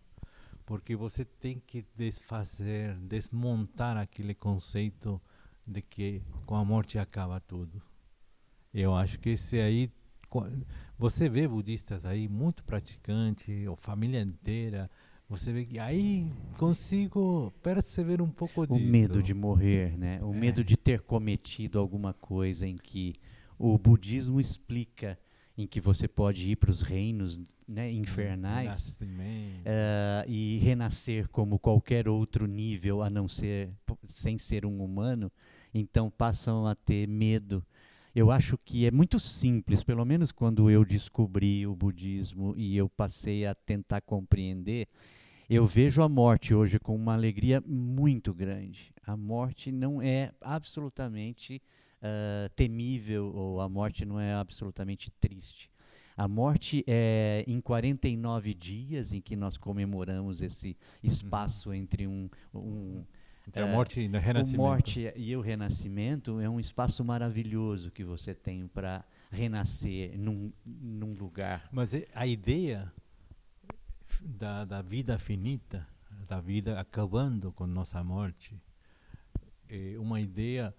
Porque 0.65 0.97
você 0.97 1.25
tem 1.25 1.63
que 1.65 1.85
desfazer, 1.97 2.97
desmontar 2.97 3.97
aquele 3.97 4.35
conceito 4.35 5.21
de 5.65 5.81
que 5.81 6.23
com 6.45 6.57
a 6.57 6.65
morte 6.65 6.99
acaba 6.99 7.39
tudo. 7.41 7.81
Eu 8.75 8.95
acho 8.95 9.19
que 9.19 9.31
esse 9.31 9.61
aí 9.61 9.91
você 10.99 11.29
vê 11.29 11.47
budistas 11.47 12.05
aí 12.07 12.29
muito 12.29 12.65
praticantes, 12.65 13.67
ou 13.67 13.77
família 13.77 14.21
inteira, 14.21 14.91
você 15.29 15.53
vê 15.53 15.65
que 15.65 15.79
aí 15.79 16.31
consigo 16.57 17.53
perceber 17.63 18.23
um 18.23 18.31
pouco 18.31 18.63
O 18.63 18.67
disso. 18.67 18.87
medo 18.87 19.23
de 19.23 19.35
morrer, 19.35 19.97
né? 19.99 20.21
O 20.23 20.33
É. 20.33 20.37
medo 20.37 20.63
de 20.65 20.77
ter 20.77 21.01
cometido 21.01 21.79
alguma 21.79 22.15
coisa 22.15 22.67
em 22.67 22.77
que 22.77 23.15
o 23.59 23.77
budismo 23.77 24.41
explica 24.41 25.19
em 25.59 25.67
que 25.67 25.81
você 25.81 26.07
pode 26.07 26.51
ir 26.51 26.57
para 26.57 26.71
os 26.71 26.83
reinos 26.83 27.41
né, 27.67 27.91
infernais 27.91 28.99
eh, 29.65 30.25
e 30.29 30.59
renascer 30.59 31.29
como 31.29 31.59
qualquer 31.59 32.07
outro 32.09 32.47
nível 32.47 33.03
a 33.03 33.11
não 33.11 33.27
ser 33.27 33.71
sem 34.05 34.39
ser 34.39 34.65
um 34.65 34.85
humano, 34.85 35.33
então 35.75 36.11
passam 36.11 36.67
a 36.67 36.75
ter 36.75 37.09
medo. 37.09 37.65
Eu 38.17 38.31
acho 38.31 38.57
que 38.57 38.87
é 38.87 38.91
muito 38.91 39.21
simples, 39.21 39.83
pelo 39.83 40.03
menos 40.03 40.33
quando 40.33 40.71
eu 40.71 40.87
descobri 40.87 41.67
o 41.67 41.77
budismo 41.77 42.55
e 42.57 42.75
eu 42.75 42.89
passei 42.89 43.45
a 43.45 43.55
tentar 43.55 44.01
compreender, 44.01 44.89
eu 45.51 45.67
vejo 45.67 46.01
a 46.01 46.09
morte 46.09 46.55
hoje 46.55 46.79
com 46.79 46.97
uma 46.97 47.13
alegria 47.13 47.63
muito 47.67 48.33
grande. 48.33 48.91
A 49.07 49.19
morte 49.19 49.71
não 49.71 50.01
é 50.01 50.33
absolutamente 50.41 51.61
ah, 52.01 52.49
temível 52.57 53.31
ou 53.35 53.61
a 53.61 53.69
morte 53.69 54.07
não 54.07 54.19
é 54.19 54.33
absolutamente 54.33 55.11
triste. 55.21 55.71
A 56.17 56.27
morte 56.27 56.83
é 56.87 57.45
em 57.47 57.61
49 57.61 58.55
dias 58.55 59.13
em 59.13 59.21
que 59.21 59.37
nós 59.37 59.59
comemoramos 59.59 60.41
esse 60.41 60.75
espaço 61.03 61.71
entre 61.75 62.07
um, 62.07 62.31
um 62.55 63.05
Entre 63.47 63.63
a 63.63 63.67
é, 63.67 63.73
morte 63.73 64.01
e 64.01 64.07
o 64.07 64.17
o 64.17 64.21
renascimento. 64.21 64.57
morte 64.59 65.13
e 65.15 65.37
o 65.37 65.41
renascimento 65.41 66.41
é 66.41 66.49
um 66.49 66.59
espaço 66.59 67.05
maravilhoso 67.05 67.91
que 67.91 68.05
você 68.05 68.35
tem 68.35 68.67
para 68.67 69.05
renascer 69.31 70.19
num, 70.19 70.53
num 70.65 71.15
lugar. 71.15 71.69
Mas 71.71 71.95
é- 71.95 72.09
a 72.15 72.27
ideia 72.27 72.93
da, 74.21 74.65
da 74.65 74.83
vida 74.83 75.19
finita, 75.19 75.87
da 76.27 76.41
vida 76.41 76.81
acabando 76.81 77.53
com 77.53 77.67
nossa 77.67 78.03
morte, 78.03 78.61
é 79.69 79.97
uma 79.99 80.21
ideia 80.21 80.75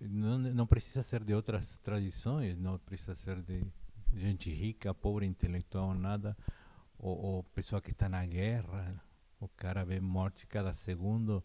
não, 0.00 0.38
não 0.38 0.66
precisa 0.66 1.02
ser 1.02 1.22
de 1.24 1.34
outras 1.34 1.78
tradições, 1.78 2.58
não 2.58 2.78
precisa 2.78 3.14
ser 3.14 3.42
de 3.42 3.64
gente 4.12 4.50
rica, 4.50 4.94
pobre, 4.94 5.26
intelectual, 5.26 5.94
nada, 5.94 6.36
ou, 6.98 7.16
ou 7.16 7.44
pessoa 7.44 7.80
que 7.80 7.90
está 7.90 8.08
na 8.08 8.24
guerra, 8.26 9.02
o 9.40 9.48
cara 9.48 9.84
vê 9.84 10.00
morte 10.00 10.46
cada 10.46 10.72
segundo. 10.72 11.44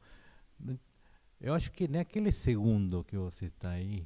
Eu 1.42 1.54
acho 1.54 1.72
que 1.72 1.88
naquele 1.88 2.32
segundo 2.32 3.04
que 3.04 3.16
você 3.18 3.46
está 3.46 3.70
aí 3.70 4.06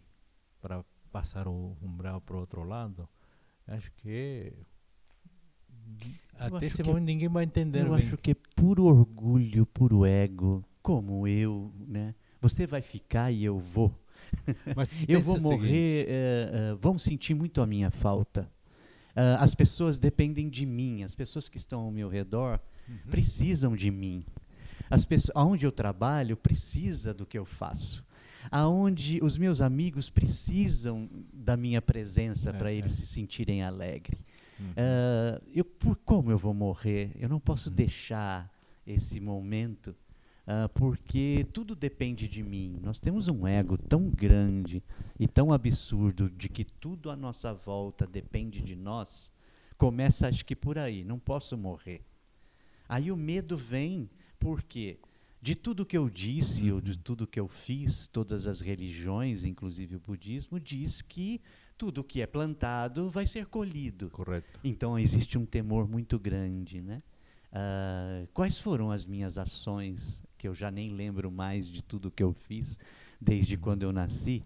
para 0.61 0.83
passar 1.11 1.47
o 1.47 1.75
umbral 1.81 2.21
para 2.21 2.35
o 2.35 2.39
outro 2.39 2.63
lado, 2.63 3.07
acho 3.67 3.91
que 3.93 4.53
até 6.37 6.55
acho 6.57 6.65
esse 6.65 6.77
que- 6.77 6.83
momento 6.83 7.05
ninguém 7.05 7.27
vai 7.29 7.43
entender 7.43 7.81
Eu 7.85 7.95
bem. 7.95 8.05
acho 8.05 8.17
que 8.17 8.31
é 8.31 8.35
puro 8.55 8.85
orgulho, 8.85 9.65
puro 9.65 10.05
ego, 10.05 10.63
como 10.81 11.27
eu, 11.27 11.71
né? 11.87 12.13
Você 12.41 12.67
vai 12.67 12.81
ficar 12.81 13.31
e 13.31 13.43
eu 13.43 13.57
vou. 13.57 13.93
Eu 15.07 15.21
vou 15.21 15.39
morrer, 15.39 16.05
eh, 16.07 16.49
eh, 16.53 16.75
vão 16.79 16.97
sentir 16.97 17.33
muito 17.33 17.61
a 17.61 17.67
minha 17.67 17.91
falta. 17.91 18.49
Ah, 19.15 19.43
as 19.43 19.53
pessoas 19.53 19.99
dependem 19.99 20.49
de 20.49 20.65
mim, 20.65 21.03
as 21.03 21.13
pessoas 21.13 21.47
que 21.49 21.57
estão 21.57 21.81
ao 21.81 21.91
meu 21.91 22.07
redor 22.09 22.59
Uhum. 22.87 22.97
precisam 23.11 23.75
de 23.75 23.89
mim. 23.91 24.25
As 24.89 25.05
pessoas, 25.05 25.35
aonde 25.35 25.65
eu 25.65 25.71
trabalho 25.71 26.35
precisa 26.37 27.13
do 27.13 27.25
que 27.25 27.37
eu 27.37 27.45
faço. 27.45 28.03
Aonde 28.51 29.19
os 29.23 29.37
meus 29.37 29.61
amigos 29.61 30.09
precisam 30.09 31.09
da 31.33 31.55
minha 31.55 31.81
presença 31.81 32.49
É, 32.49 32.53
para 32.53 32.71
é. 32.71 32.75
eles 32.75 32.91
se 32.93 33.07
sentirem 33.07 33.63
alegres. 33.63 34.19
Uhum. 34.59 34.73
Ah, 34.77 35.41
eu, 35.53 35.63
por 35.65 35.95
como 35.97 36.29
eu 36.31 36.37
vou 36.37 36.53
morrer? 36.53 37.11
Eu 37.17 37.29
não 37.29 37.39
posso 37.39 37.69
Uhum. 37.69 37.75
deixar 37.75 38.51
esse 38.85 39.19
momento, 39.21 39.95
ah, 40.45 40.69
porque 40.73 41.47
tudo 41.53 41.73
depende 41.73 42.27
de 42.27 42.43
mim. 42.43 42.79
Nós 42.83 42.99
temos 42.99 43.29
um 43.29 43.47
ego 43.47 43.77
tão 43.77 44.09
grande 44.09 44.83
e 45.17 45.25
tão 45.27 45.53
absurdo 45.53 46.29
de 46.29 46.49
que 46.49 46.65
tudo 46.65 47.09
à 47.09 47.15
nossa 47.15 47.53
volta 47.53 48.05
depende 48.05 48.61
de 48.61 48.75
nós. 48.75 49.33
Começa, 49.77 50.27
acho 50.27 50.45
que 50.45 50.55
por 50.55 50.77
aí. 50.77 51.03
Não 51.03 51.17
posso 51.17 51.57
morrer. 51.57 52.01
Aí 52.89 53.09
o 53.11 53.15
medo 53.17 53.55
vem 53.57 54.09
porque 54.43 54.97
de 55.41 55.55
tudo 55.55 55.85
que 55.85 55.97
eu 55.97 56.09
disse 56.09 56.71
ou 56.71 56.79
de 56.79 56.91
Uhum. 56.91 56.97
tudo 57.03 57.27
que 57.27 57.39
eu 57.39 57.47
fiz, 57.47 58.07
todas 58.07 58.45
as 58.47 58.61
religiões, 58.61 59.43
inclusive 59.43 59.95
o 59.95 59.99
budismo, 59.99 60.59
diz 60.59 61.01
que 61.01 61.41
tudo 61.77 62.03
que 62.03 62.21
é 62.21 62.27
plantado 62.27 63.09
vai 63.09 63.25
ser 63.25 63.47
colhido. 63.47 64.09
Correto. 64.09 64.59
Então 64.63 64.97
existe 64.97 65.37
um 65.37 65.45
temor 65.45 65.87
muito 65.87 66.19
grande, 66.19 66.81
né? 66.81 67.01
Ah, 67.51 68.25
quais 68.33 68.57
foram 68.57 68.91
as 68.91 69.05
minhas 69.05 69.37
ações 69.37 70.23
que 70.37 70.47
eu 70.47 70.55
já 70.55 70.71
nem 70.71 70.91
lembro 70.91 71.29
mais 71.31 71.69
de 71.69 71.83
tudo 71.83 72.09
que 72.11 72.23
eu 72.23 72.33
fiz 72.33 72.79
desde 73.19 73.57
quando 73.57 73.83
eu 73.83 73.91
nasci? 73.91 74.43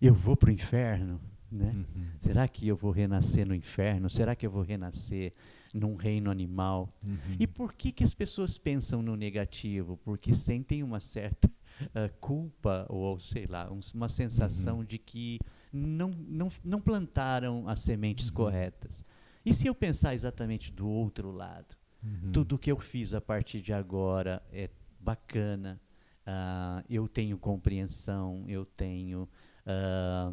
Eu 0.00 0.14
vou 0.14 0.36
para 0.36 0.48
o 0.48 0.52
inferno, 0.52 1.20
né? 1.50 1.72
Uhum. 1.74 2.06
Será 2.18 2.46
que 2.48 2.66
eu 2.68 2.76
vou 2.76 2.90
renascer 2.90 3.46
no 3.46 3.54
inferno? 3.54 4.08
Será 4.10 4.34
que 4.34 4.46
eu 4.46 4.50
vou 4.50 4.62
renascer 4.62 5.32
num 5.72 5.94
reino 5.96 6.30
animal? 6.30 6.92
Uhum. 7.02 7.18
E 7.38 7.46
por 7.46 7.72
que, 7.74 7.90
que 7.92 8.04
as 8.04 8.14
pessoas 8.14 8.56
pensam 8.58 9.02
no 9.02 9.16
negativo? 9.16 9.96
Porque 10.04 10.34
sentem 10.34 10.82
uma 10.82 11.00
certa 11.00 11.50
ah, 11.94 12.08
culpa 12.20 12.86
ou, 12.88 13.18
sei 13.18 13.46
lá, 13.46 13.70
uns- 13.72 13.92
uma 13.94 14.08
sensação 14.08 14.78
Uhum. 14.78 14.84
de 14.84 14.98
que 14.98 15.38
não, 15.72 16.10
não, 16.10 16.48
não 16.64 16.80
plantaram 16.80 17.68
as 17.68 17.80
sementes 17.80 18.28
Uhum. 18.28 18.34
corretas. 18.34 19.04
E 19.44 19.54
se 19.54 19.66
eu 19.66 19.74
pensar 19.74 20.14
exatamente 20.14 20.70
do 20.70 20.86
outro 20.88 21.30
lado? 21.30 21.76
Uhum. 22.02 22.30
Tudo 22.32 22.58
que 22.58 22.70
eu 22.70 22.78
fiz 22.78 23.12
a 23.14 23.20
partir 23.20 23.60
de 23.60 23.72
agora 23.72 24.42
é 24.52 24.68
bacana, 24.98 25.80
ah, 26.26 26.84
eu 26.88 27.08
tenho 27.08 27.38
compreensão, 27.38 28.44
eu 28.48 28.64
tenho 28.66 29.28
ah, 29.66 30.32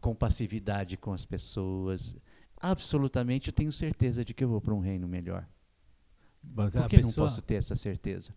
compassividade 0.00 0.96
com 0.96 1.12
as 1.12 1.24
pessoas. 1.24 2.16
Absolutamente, 2.56 3.48
eu 3.48 3.52
tenho 3.52 3.72
certeza 3.72 4.24
de 4.24 4.34
que 4.34 4.42
eu 4.44 4.48
vou 4.48 4.60
para 4.60 4.74
um 4.74 4.80
reino 4.80 5.06
melhor. 5.08 5.46
Mas 6.42 6.72
Por 6.72 6.82
a 6.82 6.88
que 6.88 6.96
não 6.96 7.08
pessoa, 7.08 7.28
posso 7.28 7.42
ter 7.42 7.54
essa 7.54 7.76
certeza? 7.76 8.34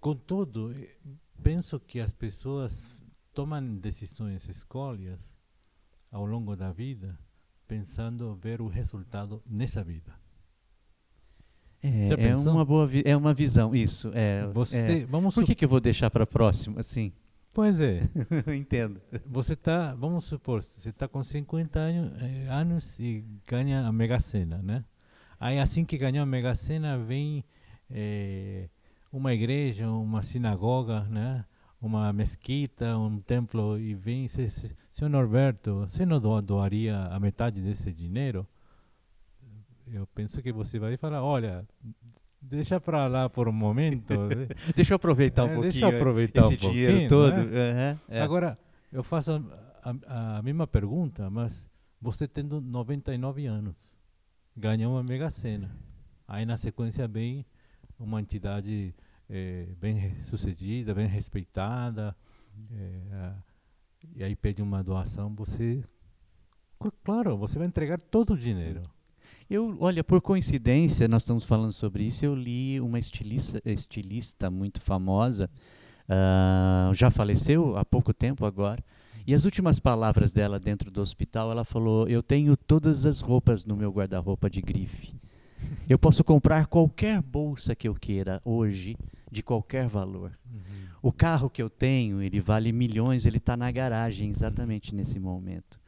contudo, 0.00 0.72
eh, 0.72 0.94
penso 1.42 1.80
que 1.80 1.98
as 1.98 2.12
pessoas 2.12 2.86
tomam 3.34 3.76
decisões, 3.76 4.48
escolhas 4.48 5.36
ao 6.12 6.24
longo 6.24 6.54
da 6.54 6.70
vida, 6.70 7.18
pensando 7.66 8.34
ver 8.36 8.60
o 8.60 8.68
resultado 8.68 9.42
nessa 9.44 9.82
vida. 9.82 10.14
É, 11.82 12.28
é 12.28 12.36
uma 12.36 12.64
boa 12.64 12.88
é 13.04 13.16
uma 13.16 13.34
visão, 13.34 13.74
isso. 13.74 14.10
É, 14.14 14.46
Você, 14.48 15.02
é. 15.02 15.06
vamos 15.06 15.34
Por 15.34 15.44
que, 15.44 15.54
que 15.54 15.64
eu 15.64 15.68
vou 15.68 15.80
deixar 15.80 16.10
para 16.10 16.26
próximo? 16.26 16.78
Assim, 16.78 17.12
Pois 17.56 17.80
é, 17.80 18.00
entendo. 18.54 19.00
você 19.24 19.56
tá, 19.56 19.94
vamos 19.94 20.26
supor, 20.26 20.62
você 20.62 20.90
está 20.90 21.08
com 21.08 21.22
50 21.22 21.78
anos, 21.78 22.20
eh, 22.20 22.48
anos 22.50 23.00
e 23.00 23.24
ganha 23.48 23.86
a 23.86 23.90
Mega 23.90 24.20
Sena, 24.20 24.58
né? 24.58 24.84
Aí 25.40 25.58
assim 25.58 25.82
que 25.82 25.96
ganhou 25.96 26.22
a 26.22 26.26
Mega 26.26 26.54
Sena 26.54 26.98
vem 26.98 27.42
eh, 27.90 28.68
uma 29.10 29.32
igreja, 29.32 29.88
uma 29.88 30.22
sinagoga, 30.22 31.04
né? 31.04 31.46
Uma 31.80 32.12
mesquita, 32.12 32.94
um 32.98 33.18
templo 33.20 33.78
e 33.80 33.94
vem, 33.94 34.28
se, 34.28 34.50
se, 34.50 34.76
senhor 34.90 35.08
Norberto, 35.08 35.76
você 35.76 36.04
não 36.04 36.20
doa- 36.20 36.42
doaria 36.42 37.04
a 37.04 37.18
metade 37.18 37.62
desse 37.62 37.90
dinheiro? 37.90 38.46
Eu 39.86 40.06
penso 40.08 40.42
que 40.42 40.52
você 40.52 40.78
vai 40.78 40.98
falar, 40.98 41.22
olha, 41.22 41.66
deixa 42.40 42.80
para 42.80 43.06
lá 43.06 43.28
por 43.28 43.48
um 43.48 43.52
momento. 43.52 44.12
né? 44.28 44.48
Deixa 44.74 44.92
eu 44.94 44.96
aproveitar 44.96 45.44
um 45.44 45.48
É, 45.48 45.54
pouquinho 45.54 45.72
deixa 45.72 45.86
eu 45.86 45.96
aproveitar 45.96 46.40
esse 46.42 46.54
um 46.54 46.56
dinheiro 46.56 46.92
pouquinho, 46.92 47.08
todo. 47.08 47.32
né? 47.36 47.42
Aham, 47.70 47.98
é. 48.08 48.22
Agora, 48.22 48.58
eu 48.92 49.02
faço 49.02 49.32
a, 49.82 49.94
a- 50.06 50.38
a 50.38 50.42
mesma 50.42 50.66
pergunta, 50.66 51.28
mas 51.30 51.68
você 52.00 52.26
tendo 52.28 52.60
99 52.60 53.46
anos, 53.46 53.76
ganhou 54.56 54.92
uma 54.94 55.02
mega 55.02 55.30
sena. 55.30 55.74
Aí 56.28 56.44
na 56.44 56.56
sequência 56.56 57.06
vem 57.08 57.44
uma 57.98 58.20
entidade 58.20 58.94
eh, 59.30 59.68
bem 59.80 60.14
sucedida, 60.20 60.94
bem 60.94 61.06
respeitada, 61.06 62.14
eh, 62.70 63.32
e 64.14 64.22
aí 64.24 64.36
pede 64.36 64.62
uma 64.62 64.82
doação, 64.82 65.34
você. 65.34 65.82
cl- 66.82 66.92
Claro, 67.04 67.36
você 67.36 67.58
vai 67.58 67.66
entregar 67.68 68.00
todo 68.00 68.34
o 68.34 68.38
dinheiro. 68.38 68.82
Eu, 69.48 69.76
olha, 69.78 70.02
por 70.02 70.20
coincidência, 70.20 71.06
nós 71.06 71.22
estamos 71.22 71.44
falando 71.44 71.72
sobre 71.72 72.02
isso, 72.02 72.24
eu 72.24 72.34
li 72.34 72.80
uma 72.80 72.98
estilista, 72.98 73.62
estilista 73.64 74.50
muito 74.50 74.80
famosa, 74.80 75.48
ah, 76.08 76.90
já 76.92 77.12
faleceu 77.12 77.76
há 77.76 77.84
pouco 77.84 78.12
tempo 78.12 78.44
agora, 78.44 78.82
e 79.24 79.32
as 79.32 79.44
últimas 79.44 79.78
palavras 79.78 80.32
dela 80.32 80.58
dentro 80.58 80.90
do 80.90 81.00
hospital, 81.00 81.52
ela 81.52 81.64
falou, 81.64 82.08
eu 82.08 82.24
tenho 82.24 82.56
todas 82.56 83.06
as 83.06 83.20
roupas 83.20 83.64
no 83.64 83.76
meu 83.76 83.92
guarda-roupa 83.92 84.50
de 84.50 84.60
grife. 84.60 85.14
Eu 85.88 85.98
posso 85.98 86.22
comprar 86.22 86.66
qualquer 86.66 87.22
bolsa 87.22 87.74
que 87.74 87.88
eu 87.88 87.94
queira 87.94 88.42
hoje, 88.44 88.96
de 89.30 89.42
qualquer 89.42 89.88
valor. 89.88 90.36
O 91.00 91.10
carro 91.12 91.48
que 91.48 91.62
eu 91.62 91.70
tenho, 91.70 92.20
ele 92.20 92.40
vale 92.40 92.72
milhões, 92.72 93.24
ele 93.24 93.38
está 93.38 93.56
na 93.56 93.70
garagem 93.70 94.28
exatamente 94.28 94.94
nesse 94.94 95.18
momento. 95.18 95.80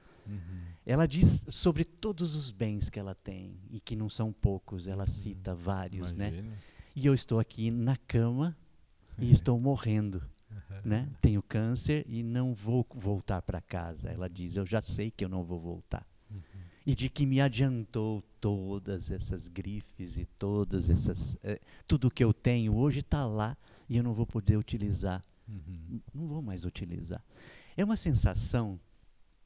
Ela 0.90 1.06
diz 1.06 1.42
sobre 1.48 1.84
todos 1.84 2.34
os 2.34 2.50
bens 2.50 2.88
que 2.88 2.98
ela 2.98 3.14
tem, 3.14 3.58
e 3.70 3.78
que 3.78 3.94
não 3.94 4.08
são 4.08 4.32
poucos, 4.32 4.86
ela 4.88 5.06
cita 5.06 5.54
vários, 5.54 6.14
né? 6.14 6.28
Imagina. 6.28 6.56
E 6.96 7.06
eu 7.06 7.12
estou 7.12 7.38
aqui 7.38 7.70
na 7.70 7.94
cama 7.96 8.56
e 9.18 9.30
estou 9.30 9.60
morrendo, 9.60 10.22
né? 10.82 11.06
Tenho 11.20 11.42
câncer 11.42 12.06
e 12.08 12.22
não 12.22 12.54
vou 12.54 12.86
voltar 12.94 13.42
para 13.42 13.60
casa. 13.60 14.08
Ela 14.08 14.30
diz, 14.30 14.56
eu 14.56 14.64
já 14.64 14.80
sei 14.80 15.10
que 15.10 15.22
eu 15.24 15.28
não 15.28 15.44
vou 15.44 15.60
voltar. 15.60 16.06
E 16.86 16.94
de 16.94 17.10
que 17.10 17.26
me 17.26 17.38
adiantou 17.38 18.22
todas 18.40 19.10
essas 19.10 19.46
grifes 19.46 20.16
e 20.16 20.24
todas 20.38 20.88
essas... 20.88 21.36
eh, 21.42 21.60
tudo 21.86 22.10
que 22.10 22.24
eu 22.24 22.32
tenho 22.32 22.74
hoje 22.74 23.00
está 23.00 23.26
lá 23.26 23.54
e 23.90 23.98
eu 23.98 24.02
não 24.02 24.14
vou 24.14 24.26
poder 24.26 24.56
utilizar 24.56 25.22
Uhum. 25.46 26.00
não 26.14 26.26
vou 26.26 26.42
mais 26.42 26.64
utilizar. 26.66 27.22
É 27.76 27.82
uma 27.84 27.96
sensação 27.96 28.78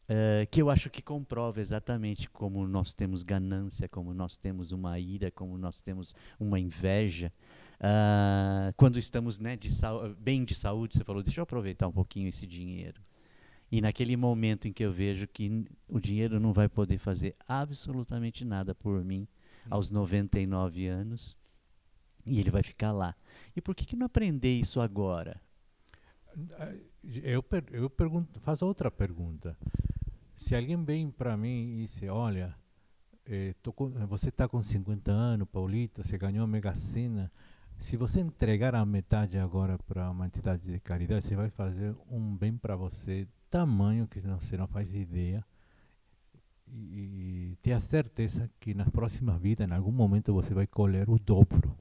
eh, 0.09 0.47
que 0.51 0.61
eu 0.61 0.69
acho 0.71 0.91
que 0.91 1.01
comprova 1.03 1.61
exatamente 1.61 2.29
como 2.31 2.67
nós 2.67 2.95
temos 2.95 3.23
ganância, 3.23 3.89
como 3.89 4.13
nós 4.15 4.37
temos 4.37 4.73
uma 4.73 4.99
ira, 4.99 5.31
como 5.31 5.57
nós 5.59 5.81
temos 5.83 6.15
uma 6.39 6.59
inveja. 6.59 7.33
Ah, 7.81 8.73
quando 8.77 8.99
estamos 8.99 9.39
né, 9.39 9.57
de 9.57 9.69
bem 10.19 10.45
de 10.45 10.55
saúde, 10.55 10.97
você 10.97 11.05
falou, 11.05 11.23
deixa 11.23 11.41
eu 11.41 11.45
aproveitar 11.45 11.89
um 11.89 11.93
pouquinho 11.93 12.29
esse 12.29 12.47
dinheiro. 12.47 13.01
E 13.71 13.81
naquele 13.81 14.17
momento 14.17 14.69
em 14.69 14.73
que 14.73 14.85
eu 14.85 14.93
vejo 14.93 15.27
que 15.27 15.65
o 15.89 15.99
dinheiro 15.99 16.39
não 16.39 16.53
vai 16.53 16.69
poder 16.69 16.99
fazer 16.99 17.35
absolutamente 17.49 18.45
nada 18.45 18.75
por 18.75 19.03
mim 19.03 19.27
aos 19.71 19.91
99 19.91 20.87
anos, 20.87 21.35
e 22.27 22.39
ele 22.39 22.51
vai 22.51 22.63
ficar 22.63 22.93
lá. 22.93 23.17
E 23.57 23.61
por 23.61 23.75
que, 23.75 23.87
que 23.87 23.97
não 23.97 24.07
aprender 24.07 24.53
isso 24.61 24.81
agora? 24.81 25.41
Ah, 26.59 26.73
Eu, 27.25 27.43
per- 27.43 27.65
eu 27.73 27.89
pergunto, 27.91 28.41
faço 28.41 28.65
outra 28.67 28.91
pergunta. 28.91 29.57
Se 30.43 30.57
alguém 30.57 30.83
vem 30.85 31.09
para 31.09 31.37
mim 31.37 31.77
e 31.79 31.85
diz, 31.85 32.03
olha, 32.11 32.53
eh, 33.25 33.55
com- 33.77 33.91
você 34.09 34.29
está 34.29 34.49
com 34.49 34.61
50 34.61 35.13
anos, 35.13 35.47
Paulito, 35.49 36.03
você 36.03 36.19
ganhou 36.19 36.43
a 36.43 36.49
Mega 36.49 36.75
Sena, 36.75 37.31
se 37.79 37.97
você 37.97 38.21
entregar 38.21 38.75
a 38.75 38.85
metade 38.85 39.39
agora 39.39 39.79
para 39.87 40.11
uma 40.11 40.27
entidade 40.27 40.63
de 40.65 40.81
caridade, 40.81 41.25
você 41.25 41.37
vai 41.37 41.49
fazer 41.49 41.95
um 42.11 42.37
bem 42.37 42.57
para 42.57 42.75
você, 42.75 43.29
tamanho 43.49 44.09
que 44.09 44.21
não- 44.27 44.41
você 44.41 44.57
não 44.57 44.67
faz 44.67 44.93
ideia. 44.95 45.45
E, 46.67 47.53
e 47.53 47.57
tenha 47.63 47.79
certeza 47.79 48.51
que 48.59 48.75
na 48.75 48.87
próxima 48.87 49.39
vida, 49.39 49.63
em 49.65 49.73
algum 49.73 49.93
momento, 49.93 50.33
você 50.35 50.53
vai 50.53 50.67
colher 50.67 51.09
o 51.09 51.21
dobro. 51.21 51.77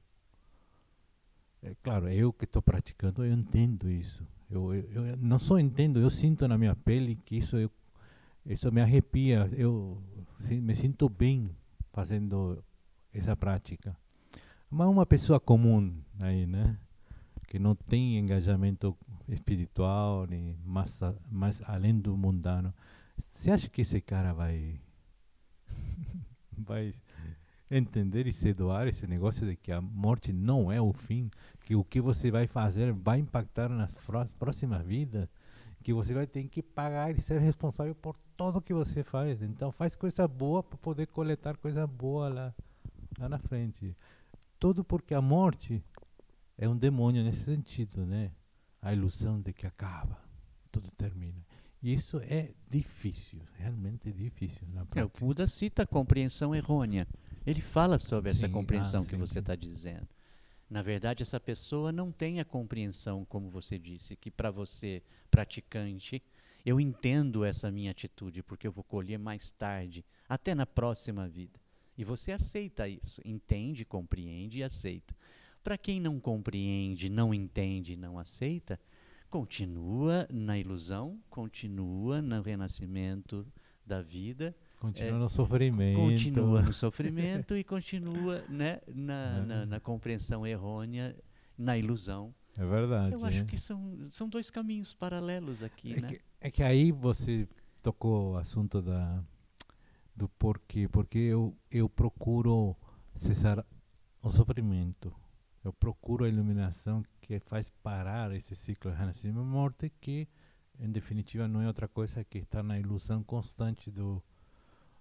É 1.60 1.74
claro, 1.82 2.08
eu 2.08 2.32
que 2.32 2.44
estou 2.44 2.62
praticando, 2.62 3.24
eu 3.24 3.32
entendo 3.32 3.90
isso. 3.90 4.24
Eu, 4.48 4.72
eu, 4.72 5.06
eu 5.06 5.16
não 5.16 5.38
só 5.38 5.58
entendo, 5.58 5.98
eu 5.98 6.10
sinto 6.10 6.46
na 6.46 6.56
minha 6.56 6.76
pele 6.76 7.16
que 7.24 7.36
isso, 7.36 7.56
eu, 7.56 7.68
isso 8.46 8.70
me 8.72 8.80
arrepia. 8.80 9.48
Eu 9.52 10.02
me 10.50 10.74
sinto 10.74 11.08
bem 11.08 11.54
fazendo 11.92 12.62
essa 13.12 13.36
prática. 13.36 13.96
Mas 14.70 14.88
uma 14.88 15.06
pessoa 15.06 15.38
comum 15.38 15.94
aí, 16.18 16.46
né? 16.46 16.78
Que 17.46 17.58
não 17.58 17.74
tem 17.74 18.18
engajamento 18.18 18.96
espiritual, 19.28 20.26
nem 20.26 20.56
mais, 20.64 20.98
mais 21.30 21.60
além 21.66 21.98
do 21.98 22.16
mundano. 22.16 22.74
Você 23.30 23.50
acha 23.50 23.68
que 23.68 23.82
esse 23.82 24.00
cara 24.00 24.32
vai 24.32 24.80
vai 26.56 26.92
entender 27.70 28.26
e 28.26 28.32
se 28.32 28.52
doar 28.52 28.86
esse 28.88 29.06
negócio 29.06 29.46
de 29.46 29.56
que 29.56 29.72
a 29.72 29.80
morte 29.80 30.32
não 30.32 30.70
é 30.70 30.80
o 30.80 30.92
fim, 30.92 31.30
que 31.64 31.74
o 31.74 31.84
que 31.84 32.00
você 32.00 32.30
vai 32.30 32.46
fazer 32.46 32.92
vai 32.92 33.18
impactar 33.18 33.68
nas 33.68 33.94
próximas 34.38 34.84
vidas, 34.86 35.28
que 35.82 35.92
você 35.92 36.12
vai 36.14 36.26
ter 36.26 36.44
que 36.44 36.62
pagar 36.62 37.10
e 37.16 37.20
ser 37.20 37.40
responsável 37.40 37.94
por 37.94 38.16
tudo 38.50 38.60
que 38.62 38.74
você 38.74 39.04
faz. 39.04 39.42
Então 39.42 39.70
faz 39.70 39.94
coisa 39.94 40.26
boa 40.26 40.62
para 40.62 40.76
poder 40.78 41.06
coletar 41.06 41.56
coisa 41.56 41.86
boa 41.86 42.28
lá, 42.28 42.54
lá 43.18 43.28
na 43.28 43.38
frente. 43.38 43.96
Tudo 44.58 44.82
porque 44.84 45.14
a 45.14 45.20
morte 45.20 45.82
é 46.58 46.68
um 46.68 46.76
demônio 46.76 47.22
nesse 47.22 47.44
sentido, 47.44 48.04
né? 48.06 48.32
A 48.80 48.92
ilusão 48.92 49.40
de 49.40 49.52
que 49.52 49.66
acaba, 49.66 50.18
tudo 50.72 50.90
termina. 50.90 51.44
E 51.82 51.92
isso 51.92 52.18
é 52.18 52.52
difícil, 52.68 53.40
realmente 53.58 54.12
difícil 54.12 54.66
na 54.68 54.84
É, 54.94 55.04
o. 55.04 55.08
Buda 55.08 55.46
cita 55.46 55.82
a 55.82 55.86
compreensão 55.86 56.54
errônea. 56.54 57.06
Ele 57.46 57.60
fala 57.60 57.98
sobre 57.98 58.30
essa 58.30 58.48
Sim, 58.48 58.48
compreensão 58.48 59.02
ah, 59.02 59.06
que 59.06 59.16
sim, 59.16 59.16
você 59.16 59.34
sim. 59.34 59.40
está 59.40 59.54
dizendo. 59.56 60.08
Na 60.68 60.82
verdade, 60.82 61.22
essa 61.22 61.38
pessoa 61.40 61.92
não 61.92 62.10
tem 62.10 62.40
a 62.40 62.44
compreensão, 62.44 63.24
como 63.24 63.50
você 63.50 63.78
disse, 63.78 64.16
que 64.16 64.30
para 64.30 64.50
você, 64.50 65.02
praticante, 65.30 66.22
eu 66.64 66.80
entendo 66.80 67.44
essa 67.44 67.70
minha 67.70 67.90
atitude, 67.90 68.42
porque 68.42 68.66
eu 68.66 68.72
vou 68.72 68.84
colher 68.84 69.18
mais 69.18 69.50
tarde, 69.50 70.04
até 70.28 70.54
na 70.54 70.66
próxima 70.66 71.28
vida. 71.28 71.60
E 71.96 72.04
você 72.04 72.32
aceita 72.32 72.88
isso, 72.88 73.20
entende, 73.24 73.84
compreende 73.84 74.58
e 74.58 74.62
aceita. 74.62 75.14
Para 75.62 75.76
quem 75.78 76.00
não 76.00 76.18
compreende, 76.18 77.08
não 77.08 77.32
entende, 77.32 77.96
não 77.96 78.18
aceita, 78.18 78.80
continua 79.28 80.26
na 80.30 80.58
ilusão, 80.58 81.18
continua 81.30 82.20
no 82.20 82.42
renascimento 82.42 83.46
da 83.86 84.00
vida, 84.02 84.54
Continua 84.78 85.16
é, 85.16 85.18
no 85.20 85.28
sofrimento. 85.28 85.96
continua 85.96 86.60
no 86.62 86.72
sofrimento 86.72 87.56
e 87.56 87.62
continua 87.62 88.42
né, 88.48 88.80
na, 88.88 89.38
É. 89.38 89.46
na, 89.46 89.66
na 89.66 89.80
compreensão 89.80 90.44
errônea, 90.44 91.16
na 91.56 91.78
ilusão. 91.78 92.34
É 92.56 92.64
verdade. 92.66 93.14
Eu 93.14 93.24
acho 93.24 93.42
é. 93.42 93.44
que 93.44 93.58
são, 93.58 93.96
são 94.10 94.28
dois 94.28 94.50
caminhos 94.50 94.92
paralelos 94.92 95.62
aqui, 95.62 95.94
É 95.94 96.00
né? 96.00 96.08
que, 96.08 96.20
é 96.40 96.50
que 96.50 96.62
aí 96.62 96.92
você 96.92 97.48
tocou 97.82 98.32
o 98.32 98.36
assunto 98.36 98.82
da, 98.82 99.22
do 100.14 100.28
porquê. 100.28 100.86
Porque 100.88 101.18
eu, 101.18 101.56
eu 101.70 101.88
procuro 101.88 102.76
cessar 103.14 103.64
o 104.22 104.30
sofrimento. 104.30 105.14
Eu 105.64 105.72
procuro 105.72 106.24
a 106.24 106.28
iluminação 106.28 107.02
que 107.20 107.38
faz 107.40 107.70
parar 107.82 108.34
esse 108.34 108.54
ciclo 108.54 108.90
de 108.90 108.96
renascimento 108.98 109.40
e 109.40 109.44
morte 109.44 109.92
que, 110.00 110.28
em 110.78 110.90
definitiva, 110.90 111.46
não 111.48 111.62
é 111.62 111.66
outra 111.66 111.88
coisa 111.88 112.22
que 112.24 112.38
estar 112.38 112.62
na 112.62 112.78
ilusão 112.78 113.22
constante 113.22 113.90
do, 113.90 114.22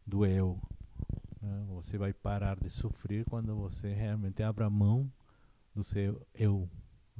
do 0.05 0.25
eu. 0.25 0.59
né? 1.41 1.65
Você 1.69 1.97
vai 1.97 2.13
parar 2.13 2.57
de 2.59 2.69
sofrer 2.69 3.25
quando 3.25 3.55
você 3.55 3.91
realmente 3.93 4.41
abre 4.43 4.63
a 4.63 4.69
mão 4.69 5.11
do 5.75 5.83
seu 5.83 6.25
eu. 6.33 6.69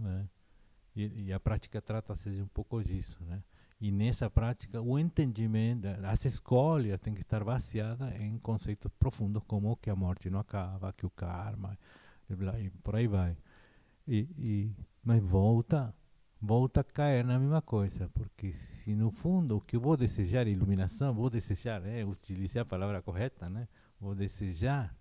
Né? 0.01 0.27
E, 0.95 1.27
e 1.27 1.33
a 1.33 1.39
prática 1.39 1.81
trata-se 1.81 2.31
de 2.31 2.41
um 2.41 2.47
pouco 2.47 2.83
disso, 2.83 3.23
né? 3.23 3.41
E 3.79 3.91
nessa 3.91 4.29
prática, 4.29 4.79
o 4.79 4.99
entendimento, 4.99 5.87
as 6.03 6.23
escolhas 6.25 6.99
têm 6.99 7.15
que 7.15 7.21
estar 7.21 7.43
baseadas 7.43 8.13
em 8.21 8.37
conceitos 8.37 8.91
profundos 8.99 9.41
como 9.47 9.75
que 9.75 9.89
a 9.89 9.95
morte 9.95 10.29
não 10.29 10.39
acaba, 10.39 10.93
que 10.93 11.03
o 11.03 11.09
karma, 11.09 11.75
e 12.29 12.69
por 12.83 12.95
aí 12.95 13.07
vai. 13.07 13.35
E, 14.07 14.27
e, 14.37 14.75
mas 15.03 15.23
volta, 15.23 15.91
volta 16.39 16.81
a 16.81 16.83
cair 16.83 17.25
na 17.25 17.39
mesma 17.39 17.59
coisa, 17.59 18.07
porque 18.09 18.53
se 18.53 18.93
no 18.93 19.09
fundo 19.09 19.57
o 19.57 19.61
que 19.61 19.77
eu 19.77 19.81
vou 19.81 19.97
desejar 19.97 20.45
é 20.45 20.51
iluminação, 20.51 21.11
vou 21.11 21.29
desejar, 21.29 21.83
é, 21.83 22.05
utilizar 22.05 22.61
a 22.61 22.65
palavra 22.65 23.01
correta, 23.01 23.49
né? 23.49 23.67
Vou 23.99 24.13
desejar 24.13 24.95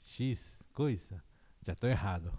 X 0.00 0.62
coisa, 0.72 1.22
já 1.64 1.74
estou 1.74 1.88
errado. 1.88 2.32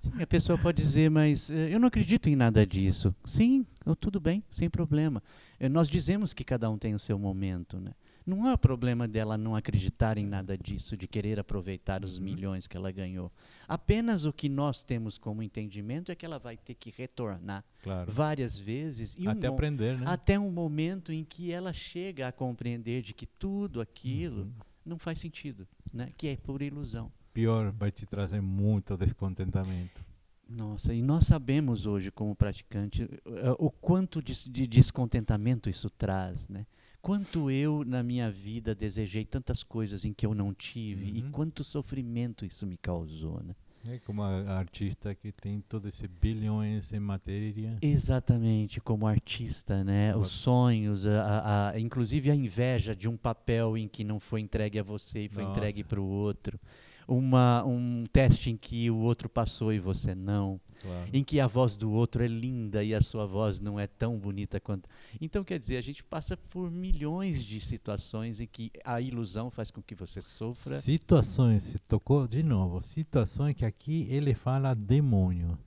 Sim, 0.00 0.22
a 0.22 0.26
pessoa 0.26 0.56
pode 0.56 0.82
dizer, 0.82 1.10
mas 1.10 1.50
eh, 1.50 1.74
eu 1.74 1.78
não 1.78 1.86
acredito 1.86 2.28
em 2.30 2.34
nada 2.34 2.66
disso. 2.66 3.14
Sim, 3.22 3.66
tudo 4.00 4.18
bem, 4.18 4.42
sem 4.50 4.70
problema. 4.70 5.22
Eh, 5.58 5.68
nós 5.68 5.88
dizemos 5.88 6.32
que 6.32 6.42
cada 6.42 6.70
um 6.70 6.78
tem 6.78 6.94
o 6.94 6.98
seu 6.98 7.18
momento, 7.18 7.78
né? 7.78 7.92
Não 8.26 8.48
é 8.48 8.54
o 8.54 8.58
problema 8.58 9.06
dela 9.06 9.36
não 9.36 9.54
acreditar 9.54 10.16
em 10.16 10.24
nada 10.24 10.56
disso, 10.56 10.96
de 10.96 11.06
querer 11.06 11.38
aproveitar 11.38 12.02
os 12.02 12.16
uhum. 12.16 12.24
milhões 12.24 12.66
que 12.66 12.76
ela 12.76 12.90
ganhou. 12.90 13.30
Apenas 13.68 14.24
o 14.24 14.32
que 14.32 14.48
nós 14.48 14.82
temos 14.82 15.18
como 15.18 15.42
entendimento 15.42 16.10
é 16.10 16.14
que 16.14 16.24
ela 16.24 16.38
vai 16.38 16.56
ter 16.56 16.74
que 16.74 16.94
retornar 16.96 17.62
claro. 17.82 18.10
várias 18.10 18.58
vezes. 18.58 19.18
até 19.26 19.50
um 19.50 19.54
aprender, 19.54 19.98
né? 19.98 20.06
Até 20.06 20.38
um 20.38 20.50
momento 20.50 21.12
em 21.12 21.24
que 21.24 21.52
ela 21.52 21.74
chega 21.74 22.28
a 22.28 22.32
compreender 22.32 23.02
de 23.02 23.12
que 23.12 23.26
tudo 23.26 23.82
aquilo 23.82 24.42
uhum. 24.42 24.52
não 24.86 24.98
faz 24.98 25.18
sentido, 25.18 25.68
né? 25.92 26.10
que 26.16 26.28
é 26.28 26.36
pura 26.36 26.64
ilusão 26.64 27.12
pior, 27.32 27.70
vai 27.72 27.90
te 27.90 28.06
trazer 28.06 28.40
muito 28.40 28.96
descontentamento. 28.96 30.04
Nossa, 30.48 30.92
e 30.92 31.00
nós 31.00 31.26
sabemos 31.26 31.86
hoje, 31.86 32.10
como 32.10 32.34
praticante, 32.34 33.08
eh, 33.24 33.54
o 33.56 33.70
quanto 33.70 34.20
de, 34.20 34.34
de, 34.50 34.66
descontentamento 34.66 35.70
isso 35.70 35.88
traz, 35.88 36.48
né? 36.48 36.66
Quanto 37.00 37.50
eu, 37.50 37.84
na 37.84 38.02
minha 38.02 38.30
vida, 38.30 38.74
desejei 38.74 39.24
tantas 39.24 39.62
coisas 39.62 40.04
em 40.04 40.12
que 40.12 40.26
eu 40.26 40.34
não 40.34 40.52
tive 40.52 41.10
uhum. 41.12 41.16
e 41.16 41.22
quanto 41.30 41.62
sofrimento 41.62 42.44
isso 42.44 42.66
me 42.66 42.76
causou, 42.76 43.40
né? 43.42 43.54
É 43.88 43.98
como 44.00 44.22
a 44.22 44.58
artista 44.58 45.14
que 45.14 45.32
tem 45.32 45.62
todos 45.66 45.94
esses 45.94 46.06
bilhões 46.06 46.92
em 46.92 47.00
matéria. 47.00 47.78
Exatamente, 47.80 48.78
como 48.78 49.06
artista, 49.06 49.82
né? 49.82 50.14
Os 50.14 50.28
sonhos, 50.28 51.06
a, 51.06 51.22
a, 51.22 51.70
a, 51.70 51.80
inclusive 51.80 52.30
a 52.30 52.34
inveja 52.34 52.94
de 52.94 53.08
um 53.08 53.16
papel 53.16 53.78
em 53.78 53.88
que 53.88 54.04
não 54.04 54.20
foi 54.20 54.40
entregue 54.40 54.78
a 54.78 54.82
você 54.82 55.24
e 55.24 55.28
foi 55.28 55.44
Nossa. 55.44 55.58
entregue 55.58 55.82
para 55.82 56.00
o 56.00 56.04
outro 56.04 56.60
uma, 57.06 57.64
um 57.64 58.04
teste 58.12 58.50
em 58.50 58.56
que 58.56 58.90
o 58.90 58.98
outro 58.98 59.28
passou 59.28 59.72
e 59.72 59.78
você 59.78 60.14
não, 60.14 60.60
claro. 60.80 61.10
em 61.12 61.24
que 61.24 61.40
a 61.40 61.46
voz 61.46 61.76
do 61.76 61.90
outro 61.90 62.22
é 62.22 62.26
linda 62.26 62.82
e 62.82 62.94
a 62.94 63.00
sua 63.00 63.26
voz 63.26 63.60
não 63.60 63.78
é 63.78 63.86
tão 63.86 64.18
bonita 64.18 64.60
quanto. 64.60 64.88
Então, 65.20 65.44
quer 65.44 65.58
dizer, 65.58 65.76
a 65.76 65.82
gente 65.82 66.02
passa 66.02 66.36
por 66.36 66.70
milhões 66.70 67.44
de 67.44 67.60
situações 67.60 68.40
em 68.40 68.46
que 68.46 68.70
a 68.84 69.00
ilusão 69.00 69.50
faz 69.50 69.70
com 69.70 69.82
que 69.82 69.94
você 69.94 70.20
sofra. 70.20 70.80
Situações, 70.80 71.62
se 71.62 71.78
tocou 71.80 72.26
de 72.26 72.42
novo, 72.42 72.80
situações 72.80 73.54
que 73.54 73.64
aqui 73.64 74.06
ele 74.10 74.34
fala 74.34 74.74
demônio. 74.74 75.58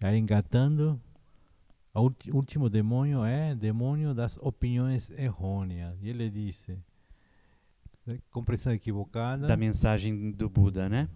Aí 0.00 0.16
engatando, 0.18 1.00
o 1.94 2.10
último 2.32 2.70
demônio 2.70 3.24
é 3.24 3.54
demônio 3.54 4.14
das 4.14 4.38
opiniões 4.38 5.10
errôneas. 5.10 5.98
E 6.00 6.08
ele 6.08 6.30
disse 6.30 6.78
Compreensão 8.30 8.72
equivocada. 8.72 9.46
Da 9.46 9.56
mensagem 9.56 10.30
do 10.30 10.48
Buda, 10.48 10.88
né? 10.88 11.08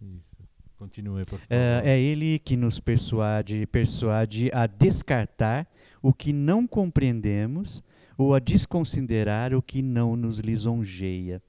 Isso. 0.00 0.36
Continue, 0.76 1.24
por 1.24 1.38
favor. 1.38 1.46
É, 1.48 1.82
é 1.84 2.00
ele 2.00 2.38
que 2.40 2.56
nos 2.56 2.80
persuade, 2.80 3.66
persuade 3.66 4.50
a 4.52 4.66
descartar 4.66 5.68
o 6.02 6.12
que 6.12 6.32
não 6.32 6.66
compreendemos 6.66 7.82
ou 8.18 8.34
a 8.34 8.38
desconsiderar 8.38 9.54
o 9.54 9.62
que 9.62 9.80
não 9.80 10.16
nos 10.16 10.38
lisonjeia. 10.38 11.40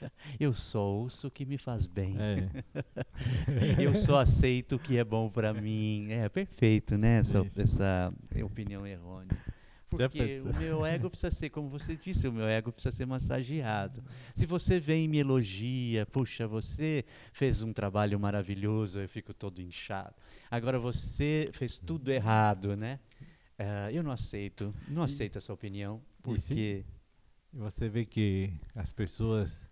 Eu 0.38 0.52
só 0.52 0.84
ouço 0.86 1.28
o 1.28 1.30
que 1.30 1.44
me 1.44 1.56
faz 1.56 1.86
bem. 1.86 2.16
É. 2.18 3.82
Eu 3.82 3.94
só 3.94 4.20
aceito 4.20 4.76
o 4.76 4.78
que 4.78 4.98
é 4.98 5.04
bom 5.04 5.30
para 5.30 5.54
mim. 5.54 6.08
É 6.10 6.28
perfeito, 6.28 6.98
né? 6.98 7.18
Essa, 7.18 7.46
essa 7.56 8.12
opinião 8.42 8.86
errônea. 8.86 9.36
Porque 9.96 10.40
o 10.40 10.58
meu 10.58 10.86
ego 10.86 11.10
precisa 11.10 11.30
ser, 11.30 11.50
como 11.50 11.68
você 11.68 11.96
disse, 11.96 12.26
o 12.28 12.32
meu 12.32 12.46
ego 12.46 12.72
precisa 12.72 12.94
ser 12.94 13.06
massageado. 13.06 14.02
Se 14.34 14.46
você 14.46 14.78
vem 14.80 15.04
e 15.04 15.08
me 15.08 15.18
elogia, 15.18 16.06
puxa, 16.06 16.46
você 16.46 17.04
fez 17.32 17.62
um 17.62 17.72
trabalho 17.72 18.18
maravilhoso, 18.18 19.00
eu 19.00 19.08
fico 19.08 19.32
todo 19.32 19.60
inchado. 19.60 20.14
Agora 20.50 20.78
você 20.78 21.50
fez 21.52 21.78
tudo 21.78 22.10
errado, 22.10 22.76
né? 22.76 22.98
Uh, 23.58 23.90
eu 23.92 24.02
não 24.02 24.10
aceito, 24.10 24.74
não 24.88 25.02
aceito 25.02 25.38
essa 25.38 25.52
opinião, 25.52 26.02
porque 26.22 26.84
você 27.52 27.88
vê 27.88 28.04
que 28.04 28.52
as 28.74 28.92
pessoas 28.92 29.70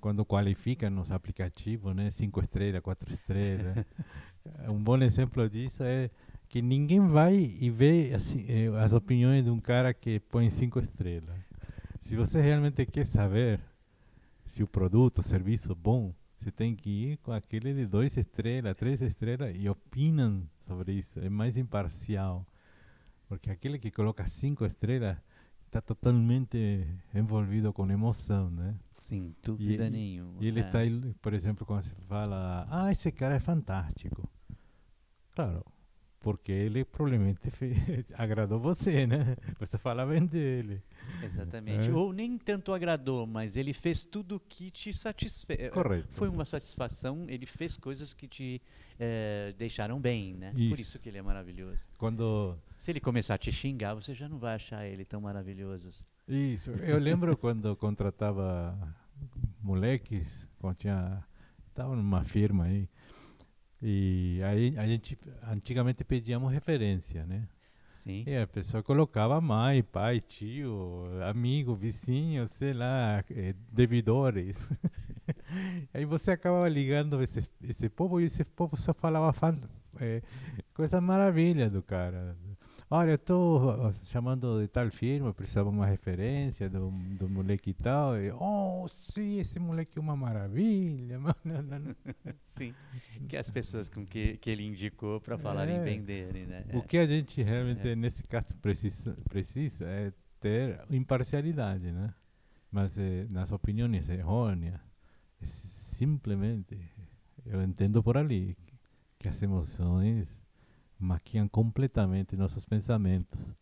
quando 0.00 0.24
qualificam 0.24 0.90
nos 0.90 1.10
aplicativos, 1.10 1.94
né, 1.94 2.10
cinco 2.10 2.40
estrelas, 2.40 2.80
quatro 2.80 3.12
estrelas, 3.12 3.84
um 4.68 4.82
bom 4.82 4.98
exemplo 4.98 5.48
disso 5.48 5.82
é 5.82 6.10
que 6.48 6.62
ninguém 6.62 7.00
vai 7.06 7.36
e 7.36 7.70
vê 7.70 8.12
assim, 8.14 8.44
eh, 8.48 8.68
as 8.78 8.92
opiniões 8.92 9.44
de 9.44 9.50
um 9.50 9.60
cara 9.60 9.92
que 9.92 10.20
põe 10.20 10.48
cinco 10.50 10.78
estrelas. 10.78 11.36
Se 12.00 12.14
você 12.14 12.40
realmente 12.40 12.86
quer 12.86 13.04
saber 13.04 13.60
se 14.44 14.62
o 14.62 14.66
produto, 14.66 15.18
o 15.18 15.22
serviço 15.22 15.72
é 15.72 15.74
bom, 15.74 16.14
você 16.36 16.50
tem 16.52 16.74
que 16.74 16.88
ir 16.88 17.16
com 17.18 17.32
aquele 17.32 17.74
de 17.74 17.86
dois 17.86 18.16
estrelas, 18.16 18.76
três 18.76 19.00
estrelas 19.00 19.54
e 19.58 19.68
opinam 19.68 20.48
sobre 20.60 20.92
isso. 20.92 21.18
É 21.18 21.28
mais 21.28 21.56
imparcial. 21.56 22.46
Porque 23.28 23.50
aquele 23.50 23.78
que 23.78 23.90
coloca 23.90 24.26
cinco 24.26 24.64
estrelas 24.64 25.16
está 25.64 25.80
totalmente 25.80 26.86
envolvido 27.12 27.72
com 27.72 27.90
emoção, 27.90 28.50
né? 28.50 28.76
Sem 28.96 29.34
dúvida 29.42 29.90
nenhuma. 29.90 30.38
E 30.40 30.46
ele 30.46 30.60
está, 30.60 30.86
é. 30.86 30.90
por 31.20 31.34
exemplo, 31.34 31.66
quando 31.66 31.82
se 31.82 31.94
fala, 32.08 32.66
ah, 32.70 32.92
esse 32.92 33.10
cara 33.10 33.34
é 33.34 33.40
fantástico. 33.40 34.28
Claro, 35.34 35.64
porque 36.26 36.50
ele 36.50 36.84
provavelmente 36.84 37.52
fez, 37.52 37.78
agradou 38.18 38.58
você, 38.58 39.06
né? 39.06 39.36
Você 39.60 39.78
fala 39.78 40.04
bem 40.04 40.26
dele. 40.26 40.82
Exatamente. 41.22 41.88
É. 41.88 41.92
Ou 41.92 42.12
nem 42.12 42.36
tanto 42.36 42.72
agradou, 42.72 43.28
mas 43.28 43.56
ele 43.56 43.72
fez 43.72 44.04
tudo 44.04 44.42
que 44.48 44.72
te 44.72 44.92
satisfez. 44.92 45.60
Eh, 45.60 45.68
Correto. 45.68 46.08
Foi 46.10 46.28
uma 46.28 46.44
satisfação, 46.44 47.26
ele 47.28 47.46
fez 47.46 47.76
coisas 47.76 48.12
que 48.12 48.26
te 48.26 48.60
é, 48.98 49.54
deixaram 49.56 50.00
bem, 50.00 50.34
né? 50.34 50.52
Isso. 50.56 50.68
Por 50.70 50.80
isso 50.80 50.98
que 50.98 51.08
ele 51.08 51.18
é 51.18 51.22
maravilhoso. 51.22 51.86
Quando 51.96 52.58
Se 52.76 52.90
ele 52.90 52.98
começar 52.98 53.36
a 53.36 53.38
te 53.38 53.52
xingar, 53.52 53.94
você 53.94 54.12
já 54.12 54.28
não 54.28 54.40
vai 54.40 54.56
achar 54.56 54.84
ele 54.84 55.04
tão 55.04 55.20
maravilhoso. 55.20 55.90
Isso. 56.26 56.72
Eu 56.72 56.98
lembro 56.98 57.36
quando 57.38 57.76
contratava 57.76 58.76
moleques, 59.62 60.48
quando 60.58 60.74
tinha... 60.74 61.24
Estava 61.68 61.94
numa 61.94 62.24
firma 62.24 62.64
aí, 62.64 62.88
e 63.82 64.38
aí 64.42 64.74
a 64.78 64.86
gente 64.86 65.18
antigamente 65.50 66.02
pedíamos 66.04 66.52
referência, 66.52 67.26
né? 67.26 67.46
Sim. 67.96 68.22
E 68.24 68.36
a 68.36 68.46
pessoa 68.46 68.82
colocava 68.82 69.40
mãe, 69.40 69.82
pai, 69.82 70.20
tio, 70.20 71.00
amigo, 71.28 71.74
vizinho, 71.74 72.48
sei 72.48 72.72
lá, 72.72 73.24
eh, 73.28 73.54
devidores. 73.72 74.70
aí 75.92 76.04
você 76.04 76.30
acabava 76.30 76.68
ligando 76.68 77.20
esse, 77.20 77.50
esse 77.62 77.88
povo 77.88 78.20
e 78.20 78.24
esse 78.26 78.44
povo 78.44 78.76
só 78.76 78.94
falava 78.94 79.32
fan, 79.32 79.58
eh, 80.00 80.22
coisa 80.72 81.00
maravilha 81.00 81.68
do 81.68 81.82
cara. 81.82 82.36
Olha, 82.88 83.10
eu 83.10 83.14
estou 83.16 83.92
chamando 84.04 84.60
de 84.60 84.68
tal 84.68 84.88
firma, 84.92 85.34
precisava 85.34 85.68
uma 85.68 85.86
referência 85.86 86.70
do, 86.70 86.88
do 87.18 87.28
moleque 87.28 87.70
e 87.70 87.74
tal. 87.74 88.16
E, 88.16 88.30
oh, 88.30 88.86
sim, 88.88 89.40
esse 89.40 89.58
moleque 89.58 89.98
é 89.98 90.00
uma 90.00 90.16
maravilha. 90.16 91.18
sim, 92.44 92.72
que 93.28 93.36
as 93.36 93.50
pessoas 93.50 93.88
com 93.88 94.06
que, 94.06 94.36
que 94.36 94.50
ele 94.50 94.64
indicou 94.64 95.20
para 95.20 95.36
falar 95.36 95.68
é. 95.68 95.76
em 95.76 95.82
venderem, 95.82 96.46
né? 96.46 96.64
O 96.74 96.82
que 96.82 96.96
a 96.96 97.04
gente 97.04 97.42
realmente, 97.42 97.88
é. 97.88 97.96
nesse 97.96 98.22
caso, 98.22 98.56
precisa, 98.58 99.16
precisa 99.28 99.84
é 99.84 100.12
ter 100.38 100.80
imparcialidade, 100.88 101.90
né? 101.90 102.14
Mas 102.70 102.96
eh, 102.98 103.26
nas 103.28 103.50
opiniões 103.50 104.08
errôneas, 104.08 104.80
é 105.42 105.44
simplesmente, 105.44 106.78
eu 107.44 107.60
entendo 107.62 108.00
por 108.00 108.16
ali, 108.16 108.56
que 109.18 109.28
as 109.28 109.42
emoções 109.42 110.45
maquiam 110.98 111.48
completamente 111.48 112.36
nossos 112.36 112.64
pensamentos. 112.64 113.54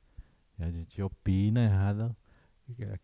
E 0.59 0.63
a 0.63 0.71
gente 0.71 1.03
opina 1.03 1.65
errado, 1.65 2.17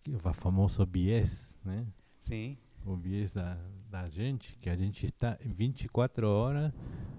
o 0.09 0.33
famoso 0.33 0.85
bias, 0.87 1.57
né? 1.65 1.87
Sim. 2.19 2.57
O 2.85 2.97
bias 2.97 3.33
da, 3.33 3.59
da 3.91 4.09
gente, 4.09 4.57
que 4.59 4.71
a 4.71 4.77
gente 4.77 5.07
está 5.07 5.37
24 5.45 6.27
horas 6.29 6.73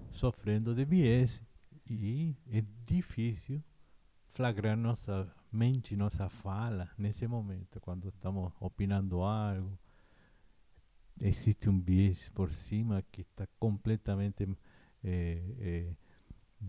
sofrendo 0.10 0.74
de 0.74 0.86
bias. 0.86 1.44
E 1.90 2.36
é 2.50 2.64
difícil 2.86 3.62
flagrar 4.28 4.78
nossa 4.78 5.30
mente, 5.52 5.96
nossa 5.96 6.30
fala 6.30 6.90
nesse 6.98 7.28
momento, 7.28 7.80
quando 7.82 8.08
estamos 8.08 8.52
opinando 8.60 9.22
algo. 9.22 9.78
Existe 11.22 11.70
um 11.70 11.80
bias 11.80 12.30
por 12.30 12.52
cima 12.52 13.04
que 13.12 13.22
está 13.22 13.46
completamente 13.60 14.48
eh, 15.04 15.44
eh, 15.60 15.96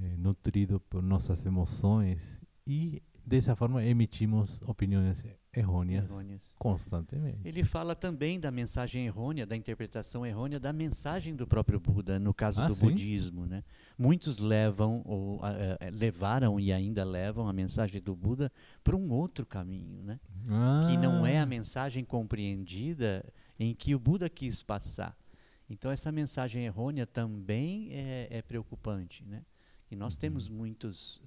é, 0.00 0.16
nutrido 0.16 0.80
por 0.80 1.02
nossas 1.02 1.44
emoções 1.44 2.42
e 2.66 3.02
dessa 3.24 3.54
forma 3.54 3.84
emitimos 3.84 4.60
opiniões 4.62 5.24
errôneas, 5.54 6.10
Errôneas. 6.10 6.54
constantemente. 6.58 7.40
Ele 7.44 7.62
fala 7.62 7.94
também 7.94 8.40
da 8.40 8.50
mensagem 8.50 9.04
errônea, 9.06 9.46
da 9.46 9.54
interpretação 9.54 10.24
errônea 10.26 10.58
da 10.58 10.72
mensagem 10.72 11.36
do 11.36 11.46
próprio 11.46 11.78
Buda, 11.78 12.18
no 12.18 12.32
caso 12.32 12.62
Ah, 12.62 12.66
do 12.66 12.74
sim? 12.74 12.86
budismo. 12.86 13.44
Né? 13.46 13.62
Muitos 13.98 14.38
levam, 14.38 15.02
ou 15.04 15.38
ah, 15.44 15.52
eh, 15.78 15.90
levaram 15.90 16.58
e 16.58 16.72
ainda 16.72 17.04
levam 17.04 17.46
a 17.46 17.52
mensagem 17.52 18.00
do 18.00 18.16
Buda 18.16 18.50
para 18.82 18.96
um 18.96 19.12
outro 19.12 19.44
caminho, 19.44 20.02
né? 20.02 20.18
que 20.86 20.96
não 20.96 21.24
é 21.26 21.38
a 21.38 21.42
Ah, 21.42 21.46
mensagem 21.46 22.02
compreendida 22.04 23.24
em 23.58 23.74
que 23.74 23.94
o 23.94 23.98
Buda 23.98 24.28
quis 24.28 24.62
passar. 24.62 25.16
Então 25.68 25.90
essa 25.90 26.10
mensagem 26.10 26.64
errônea 26.64 27.06
também 27.06 27.88
é, 27.92 28.26
é 28.30 28.42
preocupante, 28.42 29.24
né? 29.24 29.42
E 29.92 29.96
nós 29.96 30.16
temos 30.16 30.48
muitos 30.48 31.20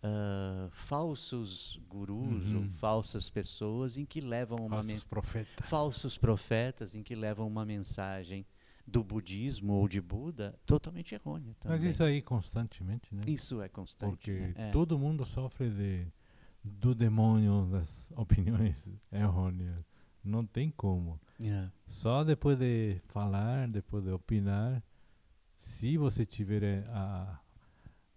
ah, 0.00 0.68
falsos 0.70 1.80
gurus 1.88 2.46
ou 2.52 2.60
Uhum. 2.60 2.70
falsas 2.70 3.28
pessoas 3.28 3.96
em 3.98 4.04
que 4.04 4.20
levam 4.20 4.58
uma 4.64 4.76
falsos 4.76 5.02
profetas. 5.04 5.68
falsos 5.68 6.16
profetas 6.16 6.94
em 6.94 7.02
que 7.02 7.14
levam 7.16 7.44
uma 7.48 7.64
mensagem 7.64 8.46
do 8.86 9.02
budismo 9.02 9.72
ou 9.72 9.88
de 9.88 10.00
Buda 10.00 10.56
totalmente 10.64 11.12
errônea 11.14 11.56
também. 11.58 11.78
Mas 11.78 11.82
isso 11.90 12.04
aí 12.04 12.22
constantemente, 12.22 13.12
né? 13.14 13.22
Isso 13.26 13.60
é 13.60 13.68
constante. 13.68 14.10
Porque 14.10 14.30
né? 14.30 14.54
É. 14.56 14.70
todo 14.70 14.96
mundo 14.98 15.24
sofre 15.24 15.70
de, 15.70 16.06
do 16.62 16.94
demônio 16.94 17.66
das 17.72 18.12
opiniões 18.16 18.88
errôneas. 19.10 19.84
Não 20.22 20.46
tem 20.46 20.70
como. 20.70 21.20
É. 21.42 21.68
Só 21.86 22.22
depois 22.22 22.58
de 22.58 23.00
falar, 23.08 23.66
depois 23.68 24.04
de 24.04 24.10
opinar, 24.10 24.82
se 25.56 25.96
você 25.96 26.24
tiver 26.24 26.62
eh, 26.62 26.84
a, 26.90 27.40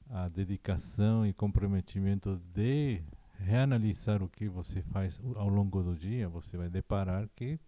a 0.09 0.27
dedicação 0.29 1.25
e 1.25 1.33
comprometimento 1.33 2.41
de 2.53 3.01
reanalisar 3.39 4.23
o 4.23 4.29
que 4.29 4.47
você 4.47 4.81
faz 4.81 5.21
ao 5.35 5.47
longo 5.47 5.83
do 5.83 5.95
dia, 5.95 6.27
você 6.27 6.57
vai 6.57 6.69
deparar 6.69 7.27
que 7.35 7.59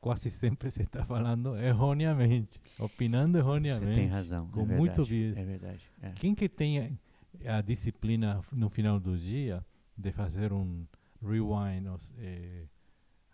quase 0.00 0.30
sempre 0.30 0.70
você 0.70 0.82
está 0.82 1.04
falando 1.04 1.56
erroneamente, 1.56 2.60
opinando 2.78 3.38
Você 3.38 3.44
erroneamente. 3.44 3.94
tem 3.94 4.08
razão. 4.08 4.48
com 4.48 4.60
é 4.60 4.64
verdade, 4.64 4.80
muito 4.80 5.04
viés. 5.04 5.36
É 5.36 5.44
verdade. 5.44 5.90
é. 6.00 6.10
Quem 6.12 6.34
que 6.34 6.48
tem 6.48 7.00
a, 7.46 7.58
a 7.58 7.60
disciplina 7.60 8.40
no 8.52 8.68
final 8.68 8.98
do 8.98 9.16
dia 9.16 9.64
de 9.96 10.10
fazer 10.10 10.52
um 10.52 10.86
rewind, 11.22 11.86
ou 11.86 11.98
eh, 12.18 12.66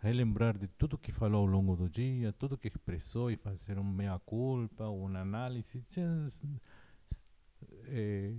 relembrar 0.01 0.57
de 0.57 0.67
tudo 0.67 0.97
que 0.97 1.11
falou 1.11 1.41
ao 1.41 1.45
longo 1.45 1.75
do 1.75 1.89
dia, 1.89 2.31
tudo 2.33 2.57
que 2.57 2.67
expressou 2.67 3.31
e 3.31 3.35
fazer 3.35 3.79
um 3.79 3.83
meia-culpa, 3.83 4.87
uma 4.87 5.19
análise, 5.19 5.83
just, 5.89 6.43
eh, 7.91 8.33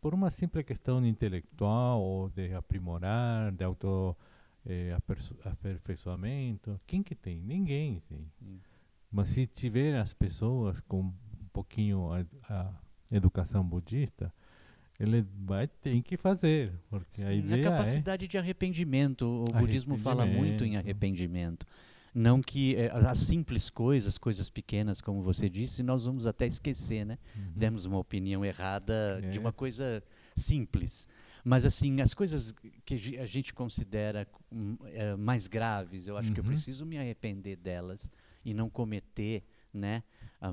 por 0.00 0.14
uma 0.14 0.30
simples 0.30 0.64
questão 0.64 1.04
intelectual 1.04 2.00
ou 2.00 2.28
de 2.28 2.54
aprimorar, 2.54 3.52
de 3.52 3.64
auto 3.64 4.16
eh, 4.66 4.96
aperfeiçoamento, 5.44 6.80
quem 6.86 7.02
que 7.02 7.14
tem? 7.14 7.40
Ninguém 7.40 8.00
tem. 8.08 8.30
Hum. 8.42 8.58
Mas 9.10 9.28
se 9.28 9.46
tiver 9.46 9.98
as 9.98 10.12
pessoas 10.12 10.80
com 10.80 11.00
um 11.00 11.14
pouquinho 11.52 12.10
a, 12.12 12.24
a 12.50 12.74
educação 13.10 13.64
budista, 13.64 14.32
ele 14.98 15.24
vai 15.44 15.68
ter 15.68 16.02
que 16.02 16.16
fazer, 16.16 16.72
porque 16.90 17.22
a 17.22 17.30
Sim, 17.30 17.38
ideia 17.38 17.60
é 17.60 17.64
capacidade 17.64 18.26
de 18.26 18.36
arrependimento. 18.36 19.44
O 19.48 19.52
budismo 19.52 19.96
fala 19.96 20.26
muito 20.26 20.64
em 20.64 20.76
Arrependimento. 20.76 21.66
Não 22.14 22.40
que 22.42 22.74
eh, 22.76 22.90
as 22.92 23.18
simples 23.18 23.68
coisas, 23.70 24.16
coisas 24.18 24.48
pequenas, 24.50 25.00
como 25.00 25.22
você 25.22 25.48
disse, 25.48 25.82
nós 25.82 26.04
vamos 26.04 26.26
até 26.26 26.46
esquecer, 26.46 27.04
né? 27.04 27.18
Uhum. 27.36 27.52
Demos 27.54 27.84
uma 27.84 27.98
opinião 27.98 28.44
errada 28.44 29.20
de 29.30 29.38
uma 29.38 29.52
coisa 29.52 30.02
simples. 30.36 31.06
Mas, 31.44 31.64
assim, 31.64 32.00
as 32.00 32.12
coisas 32.14 32.54
que 32.84 32.94
a 32.94 32.96
ge- 32.96 33.18
a 33.18 33.26
gente 33.26 33.54
considera 33.54 34.26
eh, 34.86 35.16
mais 35.16 35.46
graves, 35.46 36.06
eu 36.06 36.16
acho 36.16 36.32
que 36.32 36.40
eu 36.40 36.44
Uhum. 36.44 36.50
preciso 36.50 36.84
me 36.84 36.98
arrepender 36.98 37.56
delas 37.56 38.10
e 38.44 38.52
não 38.52 38.68
cometer, 38.68 39.42
né? 39.78 40.02
a 40.40 40.52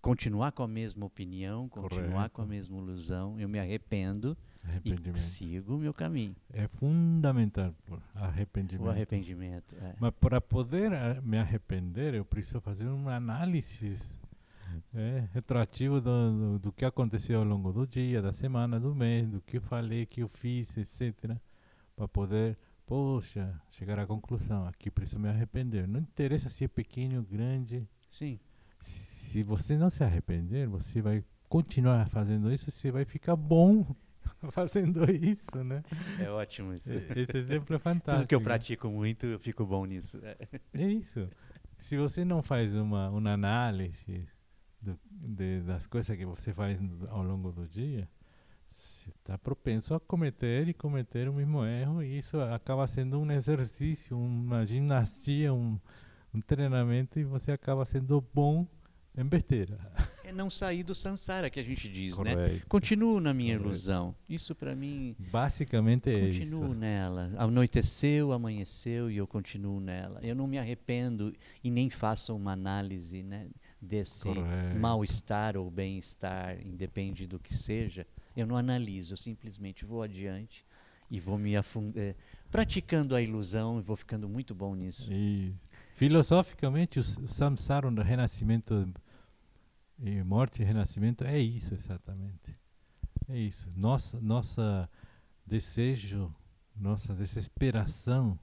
continuar 0.00 0.52
com 0.52 0.62
a 0.62 0.68
mesma 0.68 1.04
opinião, 1.04 1.68
continuar 1.68 2.30
com 2.30 2.42
a 2.42 2.46
Correto. 2.46 2.48
mesma 2.48 2.78
ilusão. 2.78 3.38
Eu 3.38 3.48
me 3.48 3.58
arrependo 3.58 4.36
e 4.84 5.18
sigo 5.18 5.76
o 5.76 5.78
meu 5.78 5.92
caminho. 5.92 6.34
É 6.52 6.66
fundamental 6.68 7.74
arrependimento. 8.14 8.86
O 8.86 8.90
arrependimento. 8.90 9.76
é. 9.76 9.94
Mas 10.00 10.12
para 10.18 10.40
poder 10.40 10.92
ah, 10.94 11.20
me 11.22 11.36
arrepender, 11.36 12.14
eu 12.14 12.24
preciso 12.24 12.60
fazer 12.60 12.86
uma 12.86 13.14
análise 13.14 13.98
é, 14.94 15.28
retroativo 15.34 16.00
do, 16.00 16.32
do, 16.32 16.58
do 16.58 16.72
que 16.72 16.84
aconteceu 16.84 17.40
ao 17.40 17.44
longo 17.44 17.72
do 17.72 17.86
dia, 17.86 18.22
da 18.22 18.32
semana, 18.32 18.80
do 18.80 18.94
mês, 18.94 19.28
do 19.28 19.40
que 19.42 19.58
eu 19.58 19.62
falei, 19.62 20.06
que 20.06 20.22
eu 20.22 20.28
fiz, 20.28 20.76
etc. 20.78 21.36
Para 21.94 22.08
poder, 22.08 22.56
poxa, 22.86 23.60
chegar 23.70 23.98
à 23.98 24.06
conclusão. 24.06 24.66
Aqui 24.66 24.90
preciso 24.90 25.20
me 25.20 25.28
arrepender. 25.28 25.86
Não 25.86 26.00
interessa 26.00 26.48
se 26.48 26.64
é 26.64 26.68
pequeno, 26.68 27.22
grande. 27.22 27.86
Sim. 28.08 28.40
Se 28.80 29.42
você 29.42 29.76
não 29.76 29.90
se 29.90 30.02
arrepender, 30.02 30.66
você 30.68 31.00
vai 31.00 31.24
continuar 31.48 32.08
fazendo 32.08 32.52
isso, 32.52 32.70
você 32.70 32.90
vai 32.90 33.04
ficar 33.04 33.36
bom 33.36 33.86
fazendo 34.50 35.10
isso, 35.10 35.62
né? 35.62 35.82
É 36.18 36.28
ótimo 36.30 36.74
isso. 36.74 36.92
Esse 36.92 37.36
exemplo 37.36 37.76
é 37.76 37.78
fantástico. 37.78 38.18
Tudo 38.22 38.28
que 38.28 38.34
eu 38.34 38.40
pratico 38.40 38.88
muito, 38.88 39.26
eu 39.26 39.38
fico 39.38 39.64
bom 39.66 39.84
nisso. 39.84 40.18
É. 40.22 40.36
É 40.74 40.86
isso. 40.86 41.28
Se 41.78 41.96
você 41.96 42.24
não 42.24 42.42
faz 42.42 42.74
uma, 42.74 43.08
uma 43.10 43.32
análise 43.32 44.26
do- 44.80 44.98
de- 45.10 45.60
das 45.62 45.86
coisas 45.86 46.16
que 46.16 46.26
você 46.26 46.52
faz 46.52 46.78
ao 47.08 47.22
longo 47.22 47.52
do 47.52 47.66
dia, 47.68 48.08
você 48.70 49.10
está 49.10 49.36
propenso 49.38 49.94
a 49.94 50.00
cometer 50.00 50.68
e 50.68 50.74
cometer 50.74 51.28
o 51.28 51.32
mesmo 51.34 51.64
erro, 51.64 52.02
e 52.02 52.18
isso 52.18 52.40
acaba 52.40 52.86
sendo 52.86 53.18
um 53.20 53.30
exercício, 53.32 54.16
uma 54.18 54.64
ginastia, 54.64 55.52
um, 55.52 55.78
um 56.34 56.40
treinamento, 56.40 57.18
e 57.18 57.24
você 57.24 57.52
acaba 57.52 57.84
sendo 57.84 58.24
bom 58.34 58.66
em 59.16 59.24
besteira. 59.24 59.78
É 60.22 60.32
não 60.32 60.48
sair 60.48 60.84
do 60.84 60.94
sansara 60.94 61.50
que 61.50 61.58
a 61.58 61.62
gente 61.64 61.88
diz, 61.90 62.16
né? 62.20 62.36
Correto. 62.36 62.66
Continuo 62.68 63.18
na 63.18 63.34
minha 63.34 63.54
Correto. 63.54 63.66
ilusão. 63.68 64.14
Isso 64.28 64.54
para 64.54 64.76
mim, 64.76 65.16
Basicamente 65.18 66.08
é 66.08 66.20
continuo 66.20 66.66
isso. 66.70 66.78
nela. 66.78 67.32
Anoiteceu, 67.36 68.30
amanheceu 68.30 69.10
e 69.10 69.16
eu 69.16 69.26
continuo 69.26 69.80
nela. 69.80 70.20
Eu 70.22 70.36
não 70.36 70.46
me 70.46 70.56
arrependo 70.56 71.34
e 71.64 71.68
nem 71.68 71.90
faço 71.90 72.32
uma 72.36 72.52
análise, 72.52 73.24
né, 73.24 73.48
desse 73.82 74.28
mal-estar 74.78 75.56
ou 75.56 75.68
bem-estar, 75.68 76.64
independe 76.64 77.26
do 77.26 77.40
que 77.40 77.52
seja. 77.52 78.06
Eu 78.36 78.46
não 78.46 78.56
analiso, 78.56 79.14
eu 79.14 79.18
simplesmente 79.18 79.84
vou 79.84 80.00
adiante 80.00 80.64
e 81.10 81.18
vou 81.18 81.36
me 81.36 81.56
afundar, 81.56 82.14
praticando 82.52 83.16
a 83.16 83.20
ilusão 83.20 83.80
e 83.80 83.82
vou 83.82 83.96
ficando 83.96 84.28
muito 84.28 84.54
bom 84.54 84.76
nisso. 84.76 85.12
E, 85.12 85.52
filosoficamente, 86.00 86.98
o 86.98 87.02
samsara, 87.02 87.86
o 87.86 87.94
renascimento 88.00 88.90
e 89.98 90.22
morte 90.22 90.62
e 90.62 90.64
renascimento 90.64 91.24
é 91.24 91.38
isso 91.38 91.74
exatamente. 91.74 92.56
É 93.28 93.36
isso. 93.36 93.70
Nossa, 93.76 94.18
nossa 94.18 94.88
desejo, 95.44 96.34
nossa 96.74 97.14
desesperação 97.14 98.38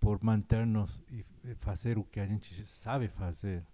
por 0.00 0.20
manter-nos 0.20 1.00
e 1.08 1.24
fazer 1.60 1.96
o 1.96 2.02
que 2.02 2.18
a 2.18 2.26
gente 2.26 2.66
sabe 2.66 3.06
fazer, 3.06 3.64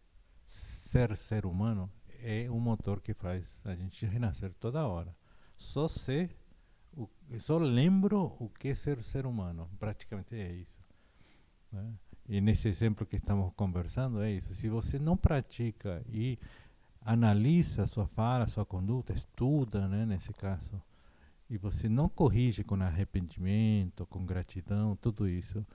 ser 0.45 1.17
ser 1.17 1.47
humano, 1.47 1.91
é 2.23 2.51
um 2.51 2.61
motor 2.61 3.01
que 3.01 3.15
faz 3.15 3.63
a 3.65 3.75
gente 3.75 4.05
renascer 4.05 4.53
toda 4.61 4.87
hora. 4.87 5.17
Só 5.57 5.89
sei, 5.89 6.29
o, 6.93 7.09
só 7.39 7.57
lembro 7.57 8.37
o 8.39 8.51
que 8.51 8.69
é 8.69 8.75
ser 8.75 9.03
ser 9.03 9.25
humano. 9.25 9.71
Praticamente 9.79 10.35
é 10.37 10.53
isso. 10.53 10.85
né? 11.73 11.95
E 12.33 12.41
nesse 12.41 12.69
exemplo 12.69 13.05
que 13.05 13.17
estamos 13.17 13.53
conversando 13.57 14.23
é 14.23 14.31
isso. 14.31 14.55
Se 14.55 14.69
você 14.69 15.01
não 15.01 15.17
pratica 15.17 16.01
e 16.09 16.39
analisa 17.05 17.87
sua 17.87 18.07
fala, 18.07 18.47
sua 18.47 18.65
conduta, 18.65 19.13
estuda, 19.13 19.89
né, 19.89 20.07
nesse 20.07 20.33
caso, 20.33 20.81
e 21.51 21.59
você 21.59 21.89
não 21.89 22.09
corrige 22.09 22.63
com 22.63 22.77
arrependimento, 22.77 24.07
com 24.07 24.25
gratidão, 24.25 24.95
tudo 24.95 25.29
isso, 25.29 25.67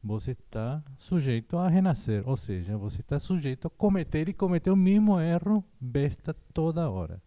você 0.00 0.30
está 0.30 0.80
sujeito 0.96 1.58
a 1.58 1.66
renascer. 1.66 2.22
Ou 2.28 2.36
seja, 2.36 2.78
você 2.78 3.00
está 3.00 3.18
sujeito 3.18 3.66
a 3.66 3.70
cometer 3.70 4.28
e 4.28 4.32
cometer 4.32 4.70
o 4.70 4.76
mesmo 4.76 5.18
erro 5.18 5.64
besta 5.80 6.32
toda 6.52 6.88
hora. 6.88 7.20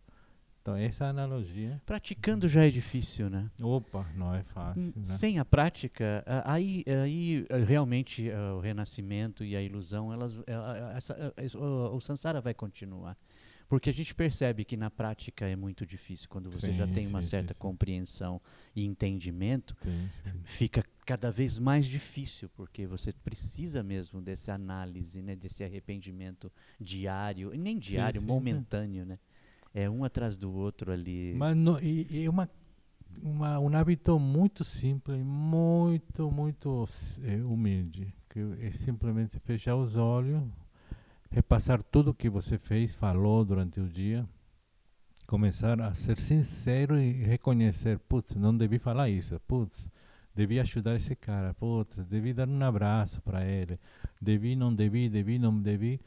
Então, 0.67 0.75
essa 0.75 1.05
analogia. 1.05 1.81
Praticando 1.85 2.49
já 2.49 2.65
é 2.65 2.69
difícil, 2.69 3.29
né? 3.29 3.49
Opa, 3.61 4.05
não 4.17 4.35
é 4.35 4.43
fácil. 4.43 4.81
Hum, 4.81 4.91
Né? 4.97 5.03
Sem 5.05 5.39
a 5.39 5.45
prática, 5.45 6.21
a- 6.27 6.51
aí, 6.55 6.83
aí 7.05 7.45
eh, 7.47 7.63
realmente 7.63 8.29
eh, 8.29 8.37
o 8.51 8.59
renascimento 8.59 9.45
e 9.45 9.55
a 9.55 9.61
ilusão, 9.61 10.11
elas, 10.11 10.37
ela- 10.45 10.93
essa- 10.97 11.33
eh, 11.37 11.45
es- 11.45 11.55
o, 11.55 11.95
o 11.95 12.01
samsara 12.01 12.41
vai 12.41 12.53
continuar. 12.53 13.17
Porque 13.69 13.89
a 13.89 13.93
gente 13.93 14.13
percebe 14.13 14.65
que 14.65 14.75
na 14.75 14.89
prática 14.89 15.45
é 15.45 15.55
muito 15.55 15.85
difícil. 15.85 16.27
Quando 16.29 16.49
você 16.51 16.71
já 16.73 16.85
Sim, 16.85 16.93
tem 16.93 17.07
uma 17.07 17.21
sim, 17.21 17.27
certa 17.29 17.53
sim, 17.53 17.59
compreensão 17.59 18.41
e 18.75 18.83
entendimento, 18.85 19.73
fica 20.43 20.83
cada 21.05 21.31
vez 21.31 21.57
mais 21.57 21.85
difícil, 21.85 22.49
porque 22.49 22.85
você 22.85 23.11
precisa 23.23 23.83
mesmo 23.83 24.21
dessa 24.21 24.53
análise, 24.53 25.21
né, 25.21 25.33
desse 25.35 25.63
arrependimento 25.63 26.51
diário, 26.79 27.53
e 27.53 27.57
nem 27.57 27.77
diário, 27.77 28.21
momentâneo, 28.21 29.05
né? 29.05 29.17
É 29.79 29.87
um 29.89 30.03
atrás 30.03 30.35
do 30.35 30.51
outro 30.51 30.91
ali. 30.91 31.35
Mas 31.37 31.55
e, 31.83 32.23
e 32.23 32.29
uma 32.29 32.49
uma, 33.21 33.59
um 33.59 33.75
hábito 33.75 34.19
muito 34.19 34.63
simples, 34.63 35.21
muito, 35.23 36.31
muito 36.31 36.85
é, 37.23 37.35
humilde, 37.37 38.13
que 38.29 38.39
é 38.61 38.71
simplesmente 38.71 39.39
fechar 39.39 39.75
os 39.75 39.95
olhos, 39.95 40.43
repassar 41.29 41.81
tudo 41.83 42.13
que 42.13 42.29
você 42.29 42.57
fez, 42.57 42.93
falou 42.93 43.43
durante 43.45 43.79
o 43.79 43.87
dia, 43.87 44.27
começar 45.25 45.79
a 45.81 45.93
ser 45.93 46.17
sincero 46.17 46.99
e 46.99 47.11
reconhecer, 47.11 47.99
putz, 47.99 48.35
não 48.35 48.55
devi 48.55 48.79
falar 48.79 49.09
isso, 49.09 49.39
putz, 49.47 49.89
devi 50.35 50.59
ajudar 50.59 50.95
esse 50.95 51.15
cara, 51.15 51.53
putz, 51.53 51.97
devi 52.05 52.33
dar 52.33 52.47
um 52.47 52.63
abraço 52.63 53.21
para 53.21 53.45
ele, 53.45 53.79
devi, 54.21 54.55
não 54.55 54.73
devi, 54.73 55.09
devi, 55.09 55.39
não 55.39 55.59
devi. 55.59 55.99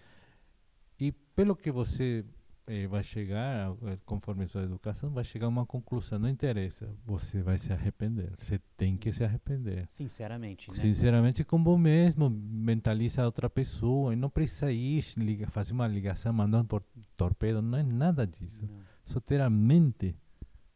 E 0.98 1.12
pelo 1.12 1.56
que 1.56 1.70
você 1.70 2.24
eh, 2.70 2.86
vai 2.86 3.02
chegar, 3.02 3.72
eh, 3.82 3.96
conforme 4.06 4.46
sua 4.46 4.62
educação, 4.62 5.10
vai 5.10 5.24
chegar 5.24 5.46
a 5.46 5.48
uma 5.48 5.66
conclusão. 5.66 6.20
Não 6.20 6.28
interessa, 6.28 6.88
você 7.04 7.42
vai 7.42 7.58
se 7.58 7.72
arrepender. 7.72 8.32
Você 8.38 8.60
tem 8.76 8.96
que 8.96 9.12
se 9.12 9.24
arrepender. 9.24 9.86
Sinceramente, 9.90 10.70
né? 10.70 10.76
Sinceramente, 10.76 11.42
como 11.42 11.76
mesmo, 11.76 12.30
mentaliza 12.30 13.22
a 13.22 13.26
outra 13.26 13.50
pessoa. 13.50 14.12
E 14.12 14.16
não 14.16 14.30
precisa 14.30 14.70
ir, 14.70 15.04
liga, 15.16 15.48
fazer 15.48 15.72
uma 15.72 15.88
ligação, 15.88 16.32
mandando 16.32 16.66
por 16.68 16.84
torpedo. 17.16 17.60
Não 17.60 17.78
é 17.78 17.82
nada 17.82 18.24
disso. 18.24 18.64
Não. 18.66 18.80
Só 19.04 19.18
ter 19.18 19.40
a 19.40 19.50
mente 19.50 20.14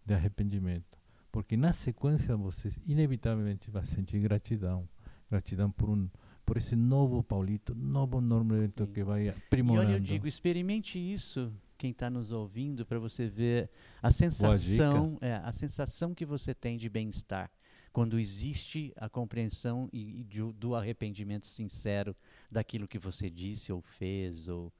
de 0.05 0.15
arrependimento. 0.15 0.99
Porque 1.31 1.57
na 1.57 1.73
sequência 1.73 2.37
você 2.37 2.71
inevitavelmente 2.87 3.71
vai 3.71 3.85
sentir 3.85 4.19
gratidão. 4.19 4.89
Gratidão 5.31 5.71
por 5.71 5.89
um 5.91 6.09
por 6.45 6.57
esse 6.59 6.77
novo 6.77 7.23
Paulito, 7.23 7.75
novo 7.75 8.21
Sim. 8.87 8.93
que 8.93 9.03
vai 9.03 9.27
E 9.27 9.29
aprimorando. 9.31 9.89
olha, 9.89 9.97
eu 9.97 10.01
digo, 10.01 10.27
experimente 10.27 10.99
isso, 10.99 11.53
quem 11.77 11.91
está 11.91 12.09
nos 12.11 12.31
ouvindo, 12.33 12.85
para 12.87 12.99
você 12.99 13.27
ver 13.29 13.71
a 14.03 14.11
sensação, 14.11 15.19
é, 15.21 15.35
a 15.35 15.53
sensação 15.53 16.15
que 16.15 16.25
você 16.25 16.55
tem 16.55 16.77
de 16.77 16.89
bem-estar 16.89 17.51
quando 17.93 18.19
existe 18.19 18.93
a 18.97 19.09
compreensão 19.09 19.89
e, 19.93 20.21
e 20.21 20.25
de- 20.25 20.53
do 20.55 20.75
arrependimento 20.75 21.47
sincero 21.47 22.15
daquilo 22.51 22.89
que 22.89 22.99
você 22.99 23.31
disse 23.31 23.73
ou 23.73 23.81
fez, 23.81 24.49
ou 24.49 24.73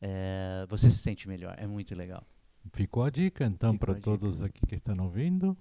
é, 0.00 0.64
você 0.68 0.90
se 0.90 0.98
sente 0.98 1.28
melhor. 1.28 1.54
É 1.58 1.66
muito 1.66 1.94
legal. 1.94 2.26
Ficou 2.72 3.04
a 3.04 3.10
dica, 3.10 3.44
então, 3.44 3.76
para 3.76 3.92
a 3.92 3.94
dica. 3.96 4.04
todos 4.04 4.42
aqui 4.42 4.64
que 4.66 4.74
estão 4.74 4.96
ouvindo, 5.04 5.56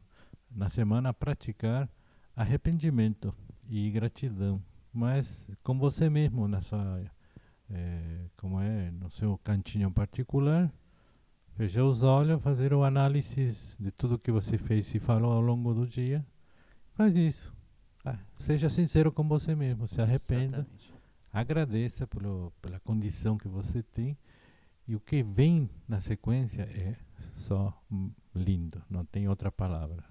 na 0.50 0.70
semana 0.70 1.14
praticar 1.14 1.90
arrependimento 2.36 3.34
e 3.68 3.90
gratidão, 3.92 4.62
mas 4.94 5.50
com 5.64 5.78
você 5.78 6.10
mesmo, 6.10 6.48
sua, 6.62 7.02
eh, 7.70 8.26
como 8.38 8.60
é, 8.62 8.92
no 8.92 9.10
seu 9.10 9.38
cantinho 9.40 9.92
particular, 9.92 10.72
fechar 11.56 11.84
os 11.84 12.04
olhos, 12.04 12.42
fazer 12.42 12.74
o 12.74 12.84
análise 12.84 13.56
de 13.80 13.92
tudo 13.92 14.18
que 14.18 14.32
você 14.32 14.58
fez 14.58 14.94
e 14.94 15.00
falou 15.00 15.34
ao 15.34 15.42
longo 15.42 15.74
do 15.74 15.88
dia, 15.88 16.26
faz 16.94 17.16
isso. 17.16 17.54
Ah, 18.04 18.18
seja 18.36 18.70
sincero 18.70 19.12
com 19.12 19.28
você 19.28 19.56
mesmo, 19.56 19.88
se 19.88 20.02
arrependa, 20.02 20.58
Exatamente. 20.60 20.94
agradeça 21.32 22.08
pelo, 22.08 22.52
pela 22.62 22.80
condição 22.80 23.38
que 23.38 23.48
você 23.48 23.84
tem 23.84 24.18
e 24.88 24.96
o 24.96 25.00
que 25.00 25.22
vem 25.22 25.70
na 25.88 26.00
sequência 26.00 26.64
é 26.64 26.96
só 27.34 27.74
lindo, 28.34 28.82
não 28.90 29.06
tem 29.06 29.28
outra 29.28 29.52
palavra. 29.52 30.04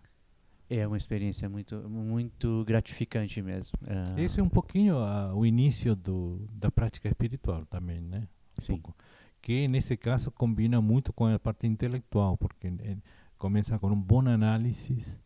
É 0.68 0.86
uma 0.86 0.96
experiência 0.96 1.48
muito, 1.48 1.76
muito 1.90 2.64
gratificante 2.64 3.42
mesmo. 3.42 3.76
É, 3.84 4.22
Esse 4.22 4.38
é 4.38 4.42
um 4.42 4.48
pouquinho 4.48 4.98
ah, 4.98 5.34
o 5.34 5.44
início 5.44 5.96
do, 5.96 6.48
da 6.52 6.70
prática 6.70 7.08
espiritual 7.08 7.66
também, 7.66 8.00
né? 8.00 8.28
Um 8.56 8.62
Sim. 8.62 8.72
pouco. 8.74 8.94
Que 9.40 9.66
nesse 9.68 9.96
caso 9.96 10.30
combina 10.30 10.80
muito 10.80 11.12
com 11.12 11.26
a 11.26 11.38
parte 11.38 11.66
intelectual, 11.66 12.36
porque 12.36 12.68
eh, 12.68 12.96
começa 13.38 13.78
com 13.78 13.88
um 13.88 14.00
bom 14.00 14.26
análise 14.28 15.18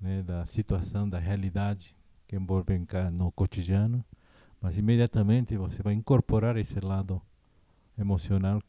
né, 0.00 0.22
da 0.22 0.44
situação, 0.44 1.08
da 1.08 1.18
realidade 1.18 1.96
que 2.26 2.36
envolve 2.36 2.78
no 3.12 3.32
cotidiano, 3.32 4.04
mas 4.60 4.76
imediatamente 4.78 5.56
você 5.56 5.82
vai 5.82 5.94
incorporar 5.94 6.56
esse 6.56 6.78
lado 6.80 7.20
emocional 7.98 8.60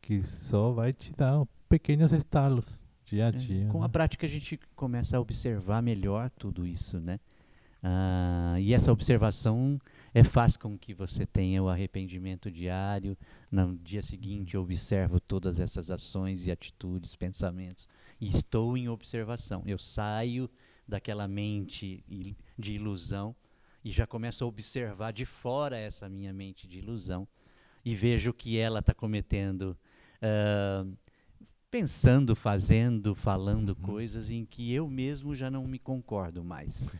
que 0.00 0.22
só 0.22 0.70
vai 0.70 0.92
te 0.92 1.12
dar 1.12 1.44
pequenos 1.68 2.12
estalos 2.12 2.80
dia 3.04 3.26
a 3.26 3.28
É, 3.28 3.32
dia. 3.32 3.66
Com 3.68 3.80
né? 3.80 3.86
a 3.86 3.88
prática 3.88 4.26
a 4.26 4.30
gente 4.30 4.58
começa 4.76 5.16
a 5.16 5.20
observar 5.20 5.82
melhor 5.82 6.30
tudo 6.30 6.66
isso, 6.66 6.98
né? 7.00 7.18
Ah, 7.82 8.56
e 8.58 8.72
essa 8.74 8.92
observação 8.92 9.80
é, 10.12 10.24
faz 10.24 10.56
com 10.56 10.76
que 10.78 10.92
você 10.92 11.24
tenha 11.24 11.62
o 11.62 11.68
arrependimento 11.68 12.50
diário. 12.50 13.16
No 13.50 13.76
dia 13.76 14.02
seguinte 14.02 14.54
eu 14.54 14.62
observo 14.62 15.20
todas 15.20 15.60
essas 15.60 15.90
ações 15.90 16.46
e 16.46 16.50
atitudes, 16.50 17.14
pensamentos, 17.14 17.88
e 18.20 18.28
estou 18.28 18.76
em 18.76 18.88
observação. 18.88 19.62
Eu 19.66 19.78
saio 19.78 20.50
daquela 20.86 21.28
mente 21.28 22.04
de 22.58 22.72
ilusão 22.74 23.34
e 23.84 23.90
já 23.90 24.06
começo 24.06 24.44
a 24.44 24.46
observar 24.46 25.12
de 25.12 25.24
fora 25.24 25.76
essa 25.78 26.08
minha 26.08 26.32
mente 26.32 26.66
de 26.66 26.78
ilusão 26.78 27.26
e 27.84 27.94
vejo 27.94 28.32
que 28.32 28.58
ela 28.58 28.80
está 28.80 28.92
cometendo 28.92 29.76
ah, 30.20 30.84
pensando, 31.70 32.34
fazendo, 32.34 33.14
falando 33.14 33.68
Uhum. 33.70 33.74
coisas 33.76 34.28
em 34.28 34.44
que 34.44 34.72
eu 34.72 34.88
mesmo 34.88 35.34
já 35.36 35.50
não 35.50 35.66
me 35.66 35.78
concordo 35.78 36.42
mais. 36.44 36.90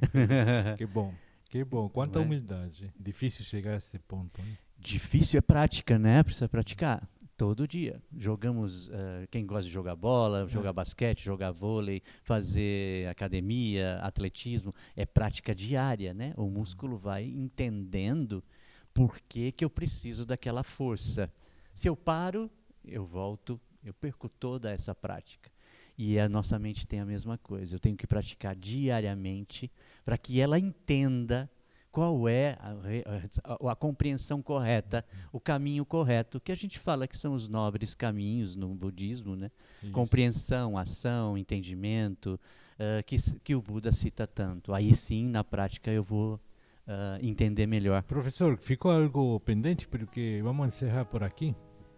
Que 0.78 0.86
bom, 0.86 1.14
que 1.54 1.62
bom. 1.62 1.88
Quanta 1.88 2.18
é? 2.18 2.22
humildade. 2.22 2.92
Difícil 2.98 3.44
chegar 3.44 3.74
a 3.74 3.76
esse 3.76 3.96
ponto. 3.96 4.42
Né? 4.42 4.58
Difícil 4.76 5.38
é 5.38 5.40
prática, 5.40 5.96
né? 5.96 6.20
Precisa 6.24 6.48
praticar 6.48 7.08
todo 7.36 7.68
dia. 7.68 8.02
Jogamos, 8.12 8.90
eh, 8.90 9.28
quem 9.30 9.46
gosta 9.46 9.62
de 9.62 9.70
jogar 9.72 9.94
bola, 9.94 10.48
jogar 10.48 10.72
basquete, 10.72 11.22
jogar 11.22 11.52
vôlei, 11.52 12.02
fazer 12.24 13.08
academia, 13.08 13.98
atletismo, 13.98 14.74
é 14.96 15.06
prática 15.06 15.54
diária, 15.54 16.12
né? 16.12 16.34
O 16.36 16.50
músculo 16.50 16.98
vai 16.98 17.22
entendendo 17.22 18.42
por 18.92 19.20
que, 19.20 19.52
que 19.52 19.64
eu 19.64 19.70
preciso 19.70 20.26
daquela 20.26 20.64
força. 20.64 21.32
Se 21.72 21.88
eu 21.88 21.94
paro, 21.94 22.50
eu 22.84 23.06
volto, 23.06 23.60
eu 23.84 23.94
perco 23.94 24.28
toda 24.28 24.72
essa 24.72 24.92
prática. 24.92 25.53
E 25.96 26.18
a 26.18 26.28
nossa 26.28 26.58
mente 26.58 26.86
tem 26.86 27.00
a 27.00 27.04
mesma 27.04 27.38
coisa. 27.38 27.74
Eu 27.76 27.78
tenho 27.80 27.96
que 27.96 28.06
praticar 28.06 28.54
diariamente 28.56 29.70
para 30.04 30.18
que 30.18 30.40
ela 30.40 30.58
entenda 30.58 31.48
qual 31.92 32.28
é 32.28 32.58
a, 32.60 32.74
a- 33.68 33.72
a 33.72 33.76
compreensão 33.76 34.42
correta, 34.42 35.04
o 35.32 35.38
caminho 35.38 35.84
correto, 35.86 36.40
que 36.40 36.50
a 36.50 36.56
gente 36.56 36.76
fala 36.80 37.06
que 37.06 37.16
são 37.16 37.34
os 37.34 37.48
nobres 37.48 37.94
caminhos 37.94 38.56
no 38.56 38.74
budismo, 38.74 39.36
né? 39.36 39.48
Isso. 39.80 39.92
Compreensão, 39.92 40.76
ação, 40.76 41.38
entendimento, 41.38 42.40
ah, 42.76 43.00
que, 43.04 43.16
que 43.44 43.54
o 43.54 43.62
Buda 43.62 43.92
cita 43.92 44.26
tanto. 44.26 44.72
Aí 44.74 44.92
sim, 44.96 45.28
na 45.28 45.44
prática, 45.44 45.92
eu 45.92 46.02
vou 46.02 46.40
ah, 46.88 47.18
entender 47.22 47.66
melhor. 47.68 48.02
Professor, 48.02 48.56
ficou 48.58 48.90
algo 48.90 49.38
pendente 49.38 49.86
porque 49.86 50.40
vamos 50.42 50.66
encerrar 50.66 51.04
por 51.04 51.22
aqui. 51.22 51.54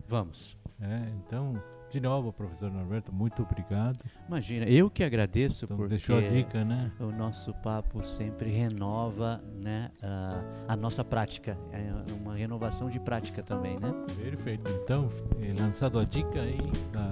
Vamos. 0.06 0.58
É, 0.78 1.10
então, 1.24 1.54
de 1.96 2.00
novo, 2.00 2.30
professor 2.30 2.70
Norberto, 2.70 3.10
muito 3.10 3.42
obrigado. 3.42 3.98
Imagina, 4.28 4.66
eu 4.66 4.90
que 4.90 5.02
agradeço 5.02 5.64
Então, 5.64 5.78
porque 5.78 5.90
deixou 5.90 6.18
a 6.18 6.20
dica, 6.20 6.62
né? 6.62 6.92
o 7.00 7.10
nosso 7.10 7.54
papo 7.54 8.02
sempre 8.04 8.50
renova 8.50 9.42
né, 9.54 9.90
ah, 10.02 10.42
a 10.68 10.76
nossa 10.76 11.02
prática. 11.02 11.56
É 11.72 11.90
uma 12.12 12.34
renovação 12.34 12.90
de 12.90 13.00
prática 13.00 13.42
também, 13.42 13.80
né? 13.80 13.94
Perfeito. 14.22 14.70
Então, 14.82 15.08
eh, 15.40 15.54
lançado 15.58 15.98
a 15.98 16.04
dica 16.04 16.42
aí 16.42 16.58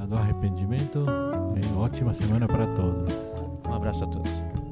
do 0.07 0.17
arrependimento, 0.17 1.07
eh, 1.09 1.79
ótima 1.79 2.13
semana 2.13 2.47
para 2.47 2.67
todos. 2.75 3.11
Um 3.67 3.73
abraço 3.73 4.05
a 4.05 4.07
todos. 4.07 4.64